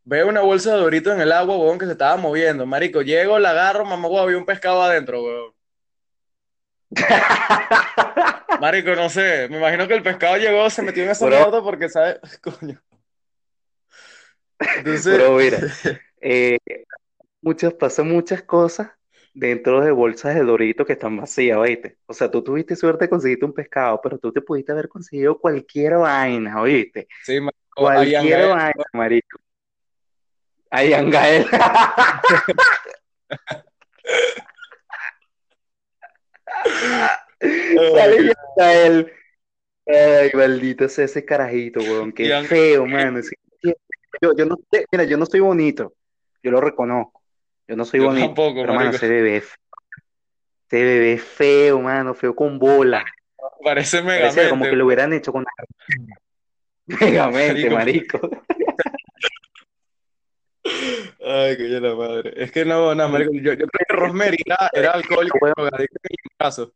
veo 0.07 0.29
una 0.29 0.41
bolsa 0.41 0.73
de 0.73 0.79
Doritos 0.79 1.13
en 1.15 1.21
el 1.21 1.33
agua, 1.33 1.57
huevón, 1.59 1.79
que 1.79 1.85
se 1.85 1.93
estaba 1.93 2.17
moviendo, 2.17 2.65
marico, 2.65 3.03
llego, 3.03 3.39
la 3.39 3.51
agarro, 3.51 3.85
mamá, 3.85 4.09
huevón, 4.09 4.23
había 4.23 4.39
un 4.39 4.47
pescado 4.47 4.81
adentro, 4.83 5.23
huevón. 5.23 5.53
Marico, 8.61 8.95
no 8.95 9.11
sé, 9.11 9.49
me 9.51 9.59
imagino 9.59 9.87
que 9.89 9.95
el 9.95 10.03
pescado 10.03 10.37
llegó, 10.37 10.71
se 10.71 10.83
metió 10.83 11.03
en 11.03 11.11
esa 11.11 11.27
mierda 11.27 11.61
porque, 11.63 11.89
¿sabes? 11.89 12.21
Coño. 12.41 12.81
Entonces, 14.59 15.19
Bro, 15.19 15.37
mira, 15.37 15.59
eh, 16.21 16.59
muchas, 17.43 17.75
pasan 17.75 18.09
muchas 18.09 18.43
cosas 18.45 18.89
dentro 19.35 19.81
de 19.83 19.91
bolsas 19.91 20.37
de 20.37 20.45
Dorito 20.45 20.87
que 20.87 20.95
están 20.95 21.17
vacías, 21.17 21.59
¿oíste? 21.59 21.99
O 22.07 22.15
sea, 22.15 22.31
tú 22.31 22.43
tuviste 22.43 22.77
suerte 22.77 23.05
de 23.05 23.11
conseguirte 23.11 23.45
un 23.45 23.53
pescado, 23.53 24.01
pero 24.01 24.19
tú 24.19 24.33
te 24.33 24.41
pudiste 24.41 24.73
haber 24.73 24.89
conseguido 24.89 25.39
cualquier 25.39 25.97
vaina, 25.97 26.61
¿oíste? 26.61 27.09
sí, 27.25 27.41
marico, 27.41 27.59
Cualquier 27.75 28.49
vaina, 28.49 28.85
marico. 28.95 29.39
Ahí 30.71 30.93
Angael. 30.93 31.47
Sale 37.41 38.35
Angael. 38.57 39.13
Ay, 39.87 40.31
maldito 40.35 40.89
sea 40.89 41.05
ese 41.05 41.25
carajito, 41.25 41.81
weón. 41.81 42.13
Qué 42.13 42.25
Ian- 42.27 42.45
feo, 42.47 42.87
mano. 42.87 43.21
Yo, 44.21 44.33
yo 44.37 44.47
no, 44.47 44.57
sé- 44.71 44.87
mira, 44.91 45.05
yo 45.05 45.17
no 45.17 45.27
soy 45.27 45.41
bonito. 45.41 45.95
Yo 46.43 46.51
lo 46.51 46.61
reconozco. 46.61 47.23
Yo 47.69 47.77
no 47.77 47.85
soy 47.85 48.01
Yo 48.01 48.07
bonito. 48.07 48.27
tampoco, 48.27 48.63
Pero, 48.63 48.75
mano, 48.75 48.91
ese 48.91 49.09
bebé, 49.09 49.37
es 49.39 49.45
fe- 49.45 49.57
ese 50.71 50.85
bebé 50.85 51.13
es 51.15 51.23
feo, 51.23 51.81
mano. 51.81 52.15
Feo 52.15 52.35
con 52.35 52.59
bola. 52.59 53.05
Parece 53.63 54.03
Parece 54.03 54.49
como 54.49 54.65
que 54.65 54.73
lo 54.73 54.87
hubieran 54.87 55.13
hecho 55.13 55.33
con 55.33 55.45
Megamente, 56.87 57.69
Marico. 57.71 58.19
marico. 58.19 58.43
Ay, 61.29 61.57
coño 61.57 61.81
la 61.81 61.95
madre. 61.97 62.33
Es 62.37 62.53
que 62.53 62.65
no, 62.65 62.95
no, 62.95 63.09
marico, 63.09 63.33
yo, 63.33 63.53
yo 63.55 63.67
creo 63.67 63.85
que 63.89 63.95
Rosemary 63.95 64.37
era, 64.47 64.71
era 64.73 64.91
alcohólico 64.93 65.39
drogadicto 65.45 65.99
en 66.05 66.17
mi 66.23 66.37
caso. 66.39 66.73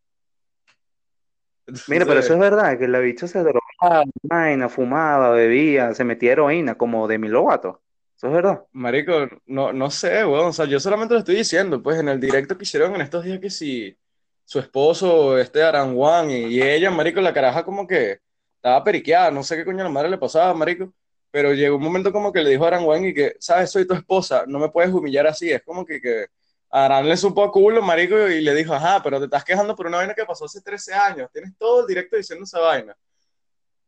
Mira, 1.86 2.04
pero 2.04 2.18
eso 2.18 2.34
es 2.34 2.40
verdad, 2.40 2.76
que 2.76 2.88
la 2.88 2.98
bicha 2.98 3.28
se 3.28 3.38
drogaba, 3.38 4.02
vaina, 4.24 4.68
fumaba, 4.68 5.30
bebía, 5.30 5.94
se 5.94 6.02
metía 6.02 6.32
heroína, 6.32 6.76
como 6.76 7.06
Demi 7.06 7.28
Lovato. 7.28 7.80
Eso 8.16 8.26
es 8.26 8.32
verdad. 8.32 8.64
marico, 8.72 9.28
no, 9.46 9.72
no 9.72 9.88
sé, 9.88 10.26
weón, 10.26 10.48
o 10.48 10.52
sea, 10.52 10.64
yo 10.64 10.80
solamente 10.80 11.14
lo 11.14 11.20
estoy 11.20 11.36
diciendo, 11.36 11.80
pues 11.80 12.00
en 12.00 12.08
el 12.08 12.18
directo 12.18 12.58
que 12.58 12.64
hicieron 12.64 12.96
en 12.96 13.02
estos 13.02 13.24
días 13.24 13.38
que 13.38 13.50
si 13.50 13.96
su 14.44 14.58
esposo, 14.58 15.38
este 15.38 15.62
Aranguán, 15.62 16.28
y, 16.28 16.46
y 16.46 16.60
ella, 16.60 16.90
marico, 16.90 17.20
la 17.20 17.32
caraja 17.32 17.64
como 17.64 17.86
que 17.86 18.18
estaba 18.56 18.82
periqueada, 18.82 19.30
no 19.30 19.44
sé 19.44 19.56
qué 19.56 19.64
coño 19.64 19.82
a 19.82 19.84
la 19.84 19.90
madre 19.90 20.10
le 20.10 20.18
pasaba, 20.18 20.52
marico, 20.54 20.92
pero 21.30 21.52
llegó 21.54 21.76
un 21.76 21.82
momento 21.82 22.12
como 22.12 22.32
que 22.32 22.42
le 22.42 22.50
dijo 22.50 22.64
a 22.64 22.68
Aranguán 22.68 23.04
y 23.04 23.14
que, 23.14 23.36
sabes, 23.38 23.70
soy 23.70 23.86
tu 23.86 23.94
esposa, 23.94 24.44
no 24.46 24.58
me 24.58 24.68
puedes 24.70 24.92
humillar 24.92 25.26
así, 25.26 25.50
es 25.50 25.62
como 25.62 25.84
que, 25.84 26.00
que 26.00 26.26
Aran 26.70 27.08
le 27.08 27.16
supo 27.16 27.42
a 27.44 27.50
culo, 27.50 27.82
marico, 27.82 28.28
y 28.28 28.40
le 28.40 28.54
dijo, 28.54 28.72
ajá, 28.74 29.00
pero 29.02 29.18
te 29.18 29.24
estás 29.24 29.44
quejando 29.44 29.74
por 29.74 29.86
una 29.86 29.98
vaina 29.98 30.14
que 30.14 30.24
pasó 30.24 30.44
hace 30.44 30.60
13 30.60 30.94
años, 30.94 31.28
tienes 31.32 31.52
todo 31.58 31.80
el 31.82 31.86
directo 31.86 32.16
diciendo 32.16 32.44
esa 32.44 32.60
vaina. 32.60 32.96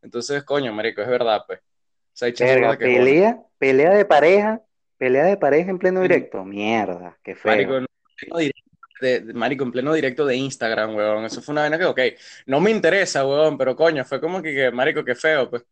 Entonces, 0.03 0.43
coño, 0.43 0.73
marico, 0.73 1.01
es 1.01 1.09
verdad, 1.09 1.43
pues. 1.47 1.61
O 1.61 1.63
sea, 2.13 2.29
Verga, 2.39 2.77
quejona. 2.77 2.99
pelea, 2.99 3.43
pelea 3.59 3.91
de 3.95 4.05
pareja, 4.05 4.61
pelea 4.99 5.25
de 5.25 5.37
pareja 5.37 5.71
en 5.71 5.79
pleno 5.79 6.01
directo. 6.03 6.45
Mierda, 6.45 7.19
qué 7.23 7.37
Marico, 7.45 7.71
feo. 7.71 7.79
en 7.79 7.87
pleno 8.17 8.39
directo 8.39 8.63
de, 9.01 9.21
de- 9.21 9.35
marico, 9.35 9.65
en 9.65 9.73
pleno 9.73 9.93
directo 9.95 10.27
de 10.27 10.37
Instagram, 10.37 10.95
weón. 10.95 11.25
Eso 11.25 11.41
fue 11.41 11.53
una 11.53 11.63
vaina 11.63 11.79
que, 11.79 11.85
ok, 11.85 12.01
no 12.47 12.61
me 12.61 12.71
interesa, 12.71 13.27
weón, 13.27 13.57
pero 13.57 13.75
coño, 13.77 14.05
fue 14.05 14.21
como 14.21 14.43
que, 14.43 14.55
que, 14.55 14.71
marico, 14.71 15.05
qué 15.05 15.15
feo, 15.15 15.49
pues. 15.49 15.65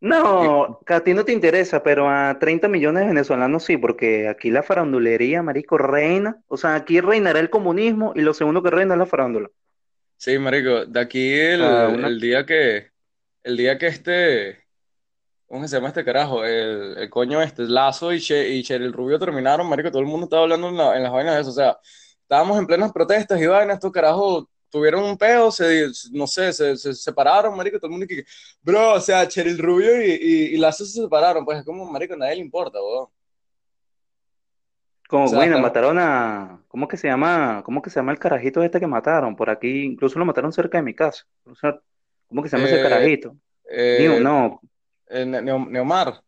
No, 0.00 0.80
que 0.86 0.94
a 0.94 1.04
ti 1.04 1.12
no 1.14 1.24
te 1.26 1.32
interesa, 1.32 1.82
pero 1.82 2.08
a 2.08 2.38
30 2.38 2.68
millones 2.68 3.02
de 3.02 3.08
venezolanos 3.08 3.64
sí, 3.64 3.76
porque 3.76 4.28
aquí 4.28 4.50
la 4.50 4.62
farandulería, 4.62 5.42
marico, 5.42 5.76
reina. 5.78 6.42
O 6.48 6.56
sea, 6.56 6.74
aquí 6.74 7.00
reinará 7.00 7.38
el 7.40 7.50
comunismo 7.50 8.12
y 8.14 8.22
lo 8.22 8.32
segundo 8.34 8.62
que 8.62 8.70
reina 8.70 8.94
es 8.94 8.98
la 8.98 9.06
farándula. 9.06 9.50
sí, 10.16 10.38
marico, 10.38 10.86
de 10.86 11.00
aquí 11.00 11.32
el, 11.32 11.60
una... 11.86 12.10
el 12.10 12.20
día 12.20 12.44
que, 12.46 12.90
el 13.42 13.56
día 13.56 13.78
que 13.78 13.86
este, 13.88 14.64
¿cómo 15.46 15.68
se 15.68 15.76
llama 15.76 15.88
este 15.90 16.04
carajo? 16.04 16.44
El, 16.44 16.98
el 16.98 17.10
coño 17.10 17.42
este, 17.42 17.64
Lazo 17.64 18.12
y, 18.14 18.20
che, 18.20 18.48
y 18.50 18.64
Cheryl 18.64 18.92
Rubio 18.94 19.18
terminaron, 19.20 19.68
marico, 19.68 19.90
todo 19.90 20.02
el 20.02 20.08
mundo 20.08 20.26
estaba 20.26 20.44
hablando 20.44 20.68
en, 20.70 20.78
la- 20.78 20.96
en 20.98 21.04
las 21.04 21.12
vainas 21.12 21.36
de 21.36 21.42
eso, 21.42 21.50
o 21.50 21.54
sea, 21.54 21.78
estábamos 22.22 22.58
en 22.58 22.66
plenas 22.68 22.92
protestas 22.92 23.40
y 23.42 23.46
vainas, 23.48 23.76
estos 23.76 23.92
carajos 23.92 24.46
tuvieron 24.70 25.04
un 25.04 25.18
peo, 25.18 25.50
se, 25.52 25.88
no 26.12 26.26
sé, 26.26 26.52
se, 26.52 26.76
se 26.76 26.94
separaron, 26.94 27.56
marico, 27.56 27.78
todo 27.78 27.88
el 27.88 27.92
mundo 27.92 28.06
que, 28.06 28.24
bro, 28.62 28.94
o 28.94 29.00
sea, 29.00 29.26
Cheryl 29.28 29.58
Rubio 29.58 30.02
y, 30.04 30.10
y, 30.12 30.44
y 30.54 30.56
Lazo 30.58 30.84
se 30.86 31.00
separaron, 31.02 31.44
pues 31.44 31.58
es 31.60 31.64
como, 31.64 31.84
marico, 31.90 32.14
a 32.14 32.16
nadie 32.18 32.36
le 32.36 32.42
importa, 32.42 32.78
weón. 32.82 33.08
O 33.08 33.12
Como, 35.08 35.28
sea, 35.28 35.38
bueno, 35.38 35.58
mataron 35.58 35.98
a... 35.98 36.62
¿Cómo 36.68 36.86
que 36.86 36.96
se 36.96 37.08
llama? 37.08 37.62
¿Cómo 37.64 37.82
que 37.82 37.90
se 37.90 37.96
llama 37.98 38.12
el 38.12 38.18
carajito 38.20 38.62
este 38.62 38.78
que 38.78 38.86
mataron? 38.86 39.34
Por 39.36 39.50
aquí, 39.50 39.82
incluso 39.84 40.18
lo 40.20 40.24
mataron 40.24 40.52
cerca 40.52 40.78
de 40.78 40.84
mi 40.84 40.94
casa. 40.94 41.24
O 41.44 41.54
sea, 41.54 41.80
¿cómo 42.28 42.42
que 42.42 42.48
se 42.48 42.56
llama 42.56 42.66
ese 42.66 42.78
eh, 42.78 42.80
carajito? 42.80 43.36
Neo, 43.92 44.20
eh, 44.20 44.20
no, 44.20 44.60
eh, 45.08 45.26
Ne- 45.26 45.42
Neo- 45.42 45.66
Neomar, 45.68 46.22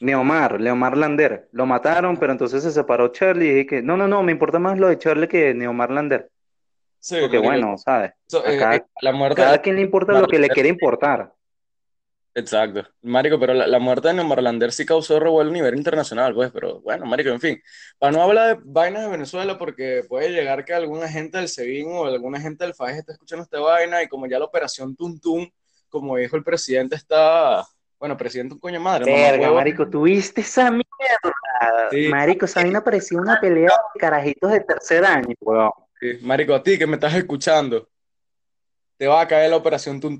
Neomar, 0.00 0.60
Leomar 0.60 0.96
Lander. 0.96 1.48
Lo 1.52 1.66
mataron, 1.66 2.16
pero 2.18 2.32
entonces 2.32 2.62
se 2.62 2.70
separó 2.72 3.08
Charlie 3.12 3.46
y 3.48 3.50
dije 3.54 3.66
que, 3.66 3.82
no, 3.82 3.96
no, 3.96 4.08
no, 4.08 4.22
me 4.22 4.32
importa 4.32 4.58
más 4.58 4.78
lo 4.78 4.88
de 4.88 4.98
Charlie 4.98 5.28
que 5.28 5.54
Neomar 5.54 5.90
Lander. 5.90 6.30
Sí, 6.98 7.16
Porque 7.20 7.38
bueno, 7.38 7.76
¿sabes? 7.78 8.10
eh, 8.10 8.42
eh, 8.46 8.58
cada, 8.58 8.86
la 9.00 9.12
muerte, 9.12 9.40
la 9.40 9.46
cada 9.46 9.62
quien 9.62 9.76
le 9.76 9.82
importa 9.82 10.12
lo 10.12 10.26
que 10.26 10.38
le 10.38 10.48
quiere 10.48 10.68
importar. 10.68 11.32
Exacto. 12.36 12.86
Marico, 13.00 13.40
pero 13.40 13.54
la, 13.54 13.66
la 13.66 13.78
muerte 13.78 14.08
de 14.08 14.14
Neumar 14.14 14.70
sí 14.70 14.84
causó 14.84 15.18
revuelo 15.18 15.48
a 15.48 15.54
nivel 15.54 15.74
internacional, 15.74 16.34
pues, 16.34 16.50
pero 16.52 16.82
bueno, 16.82 17.06
marico, 17.06 17.30
en 17.30 17.40
fin. 17.40 17.62
Para 17.98 18.12
no 18.12 18.22
hablar 18.22 18.58
de 18.58 18.62
vainas 18.66 19.04
de 19.04 19.08
Venezuela, 19.08 19.56
porque 19.56 20.02
puede 20.06 20.28
llegar 20.28 20.62
que 20.66 20.74
alguna 20.74 21.08
gente 21.08 21.38
del 21.38 21.48
SEBIN 21.48 21.86
o 21.92 22.04
alguna 22.04 22.38
gente 22.38 22.64
del 22.64 22.74
FAES 22.74 22.98
esté 22.98 23.12
escuchando 23.12 23.42
esta 23.42 23.58
vaina 23.58 24.02
y 24.02 24.08
como 24.08 24.26
ya 24.26 24.38
la 24.38 24.44
operación 24.44 24.94
Tum, 24.94 25.18
como 25.88 26.18
dijo 26.18 26.36
el 26.36 26.44
presidente, 26.44 26.94
está, 26.94 27.64
bueno, 27.98 28.18
presidente 28.18 28.52
un 28.52 28.60
coño 28.60 28.80
madre, 28.80 29.10
Verga, 29.10 29.50
marico, 29.52 29.88
¿tuviste 29.88 30.42
esa 30.42 30.70
mierda? 30.70 30.86
Sí, 31.90 32.08
Marico, 32.08 32.44
esa 32.44 32.60
vaina 32.60 32.84
parecía 32.84 33.18
una 33.18 33.40
pelea 33.40 33.70
de 33.94 33.98
carajitos 33.98 34.52
de 34.52 34.60
tercer 34.60 35.06
año, 35.06 35.34
weón. 35.40 35.70
Sí. 36.00 36.18
Marico, 36.22 36.54
a 36.54 36.62
ti 36.62 36.78
que 36.78 36.86
me 36.86 36.94
estás 36.94 37.14
escuchando, 37.14 37.88
te 38.96 39.06
va 39.06 39.20
a 39.20 39.28
caer 39.28 39.50
la 39.50 39.56
operación 39.56 40.00
Tum. 40.00 40.16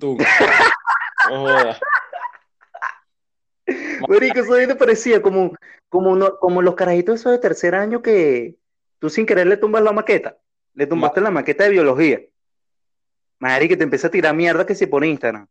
No 1.31 1.41
jodas. 1.41 1.81
Marico, 4.09 4.41
esa 4.41 4.51
vaina 4.51 4.75
parecía 4.77 5.21
como, 5.23 5.53
como, 5.89 6.63
los 6.63 6.75
carajitos 6.75 7.21
esos 7.21 7.33
de 7.33 7.39
tercer 7.39 7.75
año 7.75 8.03
que 8.03 8.57
tú 8.99 9.11
sin 9.11 9.27
querer 9.27 9.47
le 9.47 9.57
tumbas 9.57 9.83
la 9.83 9.93
maqueta. 9.93 10.37
Le 10.75 10.87
tumbaste 10.87 11.21
la 11.21 11.31
maqueta 11.31 11.65
de 11.65 11.71
biología. 11.71 12.21
Marico, 13.39 13.77
te 13.77 13.85
empieza 13.85 14.09
a 14.09 14.11
tirar 14.11 14.35
mierda 14.35 14.67
que 14.67 14.75
si 14.75 14.87
por 14.87 15.05
Instagram. 15.05 15.47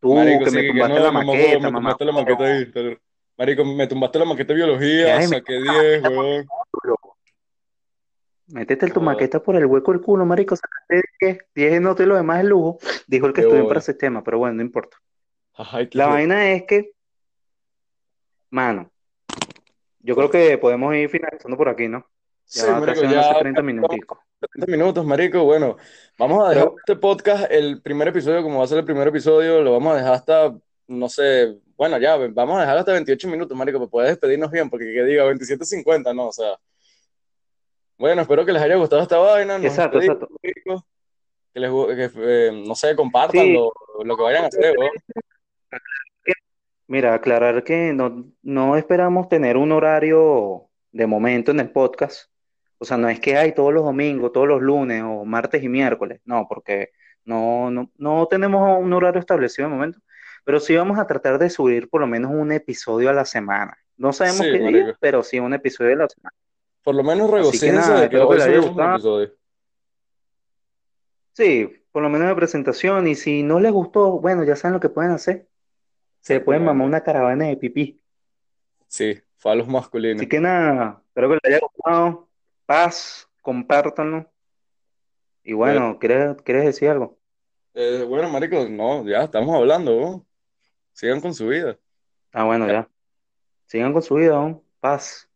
Tú, 0.00 0.14
Marico, 0.14 0.44
que 0.44 0.50
sí, 0.50 0.56
me 0.56 0.62
que 0.62 0.68
tumbaste 0.68 0.98
no, 0.98 1.04
la 1.04 1.12
maqueta, 1.12 1.54
me 1.54 1.60
mamá. 1.60 1.78
tumbaste 1.78 2.04
la 2.04 2.12
maqueta 2.12 2.44
de 2.44 2.60
Instagram. 2.60 2.98
Marico, 3.36 3.64
me 3.64 3.86
tumbaste 3.86 4.18
la 4.18 4.24
maqueta 4.24 4.52
de 4.52 4.54
biología, 4.54 5.16
ay, 5.16 5.26
saqué 5.26 5.60
10, 5.60 6.02
huevón. 6.02 6.46
Métete 8.48 8.88
tu 8.88 9.00
Joder, 9.00 9.04
maqueta 9.06 9.42
por 9.42 9.56
el 9.56 9.66
hueco 9.66 9.92
del 9.92 10.00
culo, 10.02 10.26
marico. 10.26 10.54
Sacaste 10.56 11.02
10, 11.20 11.38
10 11.54 11.80
notas 11.80 12.04
y 12.04 12.08
lo 12.08 12.16
demás 12.16 12.40
es 12.40 12.44
lujo. 12.46 12.78
Dijo 13.06 13.26
el 13.26 13.32
que 13.32 13.40
estudió 13.40 13.58
en 13.58 13.64
bola. 13.64 13.74
parasistema, 13.74 14.22
pero 14.22 14.38
bueno, 14.38 14.56
no 14.56 14.62
importa. 14.62 14.96
Ay, 15.54 15.88
La 15.92 16.08
vaina 16.08 16.52
es 16.52 16.64
que, 16.64 16.92
mano, 18.50 18.90
yo 20.00 20.14
creo 20.14 20.30
que 20.30 20.58
podemos 20.58 20.94
ir 20.94 21.08
finalizando 21.08 21.56
por 21.56 21.68
aquí, 21.68 21.88
¿no? 21.88 22.06
Sí, 22.44 22.60
Ya 22.60 22.78
marico, 22.78 22.90
a 22.90 22.94
ser 22.96 23.10
ya 23.10 23.38
30 23.38 23.48
estamos 23.48 23.64
minuticos. 23.64 24.18
30 24.52 24.70
minutos, 24.70 25.06
marico. 25.06 25.44
Bueno, 25.44 25.76
vamos 26.18 26.44
a 26.44 26.50
dejar 26.50 26.64
Pero, 26.64 26.76
este 26.78 26.96
podcast, 26.96 27.50
el 27.50 27.80
primer 27.80 28.08
episodio, 28.08 28.42
como 28.42 28.58
va 28.58 28.64
a 28.64 28.68
ser 28.68 28.78
el 28.78 28.84
primer 28.84 29.08
episodio, 29.08 29.62
lo 29.62 29.72
vamos 29.72 29.94
a 29.94 29.96
dejar 29.96 30.12
hasta, 30.14 30.54
no 30.88 31.08
sé, 31.08 31.58
bueno, 31.76 31.98
ya, 31.98 32.16
vamos 32.16 32.58
a 32.58 32.60
dejar 32.60 32.76
hasta 32.76 32.92
28 32.92 33.28
minutos, 33.28 33.56
marico, 33.56 33.78
para 33.78 33.90
poder 33.90 34.08
despedirnos 34.10 34.50
bien, 34.50 34.68
porque 34.68 34.92
que 34.92 35.04
diga 35.04 35.24
27.50, 35.24 36.14
no, 36.14 36.28
o 36.28 36.32
sea. 36.32 36.58
Bueno, 37.98 38.22
espero 38.22 38.44
que 38.44 38.52
les 38.52 38.62
haya 38.62 38.76
gustado 38.76 39.02
esta 39.02 39.18
vaina, 39.18 39.58
nos 39.58 39.66
exacto, 39.66 40.00
exacto. 40.00 40.28
Que 40.42 41.60
les, 41.60 41.70
que, 41.70 42.10
eh, 42.16 42.64
no 42.66 42.74
sé, 42.74 42.96
compartan 42.96 43.40
Sí, 43.40 43.52
lo, 43.52 43.72
lo 44.02 44.16
que 44.16 44.22
vayan 44.22 44.44
a 44.44 44.48
hacer, 44.48 44.74
mira, 46.86 47.14
aclarar 47.14 47.64
que 47.64 47.92
no, 47.92 48.26
no 48.42 48.76
esperamos 48.76 49.28
tener 49.28 49.56
un 49.56 49.72
horario 49.72 50.68
de 50.92 51.06
momento 51.06 51.50
en 51.50 51.60
el 51.60 51.70
podcast. 51.70 52.30
O 52.78 52.84
sea, 52.84 52.96
no 52.96 53.08
es 53.08 53.20
que 53.20 53.36
hay 53.36 53.52
todos 53.52 53.72
los 53.72 53.84
domingos, 53.84 54.32
todos 54.32 54.48
los 54.48 54.60
lunes 54.60 55.02
o 55.02 55.24
martes 55.24 55.62
y 55.62 55.68
miércoles. 55.68 56.20
No, 56.24 56.46
porque 56.48 56.90
no, 57.24 57.70
no, 57.70 57.90
no 57.96 58.26
tenemos 58.26 58.78
un 58.78 58.92
horario 58.92 59.20
establecido 59.20 59.68
de 59.68 59.74
momento. 59.74 59.98
Pero 60.44 60.60
sí 60.60 60.76
vamos 60.76 60.98
a 60.98 61.06
tratar 61.06 61.38
de 61.38 61.48
subir 61.48 61.88
por 61.88 62.00
lo 62.00 62.06
menos 62.06 62.30
un 62.30 62.52
episodio 62.52 63.08
a 63.08 63.14
la 63.14 63.24
semana. 63.24 63.78
No 63.96 64.12
sabemos 64.12 64.40
Sí, 64.40 64.52
qué 64.52 64.58
día, 64.58 64.96
pero 65.00 65.22
sí 65.22 65.38
un 65.38 65.54
episodio 65.54 65.94
a 65.94 65.96
la 65.96 66.08
semana. 66.08 66.36
Por 66.84 66.94
lo 66.94 67.02
menos 67.02 67.30
Así 67.32 67.70
nada, 67.72 68.02
de 68.02 68.10
que 68.10 68.18
hoy 68.18 68.36
les 68.36 68.46
haya 68.46 68.56
subimos 68.62 68.76
un 68.76 68.92
episodio. 68.92 69.32
Sí, 71.32 71.84
por 71.90 72.02
lo 72.02 72.10
menos 72.10 72.28
de 72.28 72.34
presentación. 72.34 73.06
Y 73.08 73.14
si 73.14 73.42
no 73.42 73.58
les 73.58 73.72
gustó, 73.72 74.20
bueno, 74.20 74.44
ya 74.44 74.54
saben 74.54 74.74
lo 74.74 74.80
que 74.80 74.90
pueden 74.90 75.10
hacer. 75.12 75.48
Se 76.20 76.40
pueden 76.40 76.64
mamar 76.64 76.86
una 76.86 77.02
caravana 77.02 77.46
de 77.46 77.56
pipí. 77.56 78.00
Sí, 78.86 79.20
falos 79.36 79.64
Así 79.66 79.72
masculinos. 79.72 80.26
que 80.26 80.40
nada, 80.40 81.02
espero 81.08 81.28
que 81.30 81.34
les 81.42 81.44
haya 81.56 81.60
gustado. 81.66 82.28
Paz, 82.66 83.28
compártanlo. 83.42 84.30
Y 85.42 85.52
Bueno, 85.54 85.80
bueno, 85.80 85.98
¿quieres, 85.98 86.36
quieres 86.42 86.64
decir 86.66 86.88
algo? 86.90 87.18
eh, 87.74 88.04
bueno, 88.08 88.28
marico, 88.30 88.66
no, 88.68 89.04
ya 89.06 89.24
estamos 89.24 89.54
hablando. 89.54 90.24
Sigan 90.92 91.20
con 91.20 91.34
su 91.34 91.48
vida. 91.48 91.76
Ah, 92.32 92.44
bueno, 92.44 92.66
Ya. 92.66 92.72
ya. 92.72 92.90
Sigan 93.66 93.92
con 93.92 94.02
su 94.02 94.14
vida, 94.14 94.32
¿no? 94.34 94.62
Paz. 94.80 95.28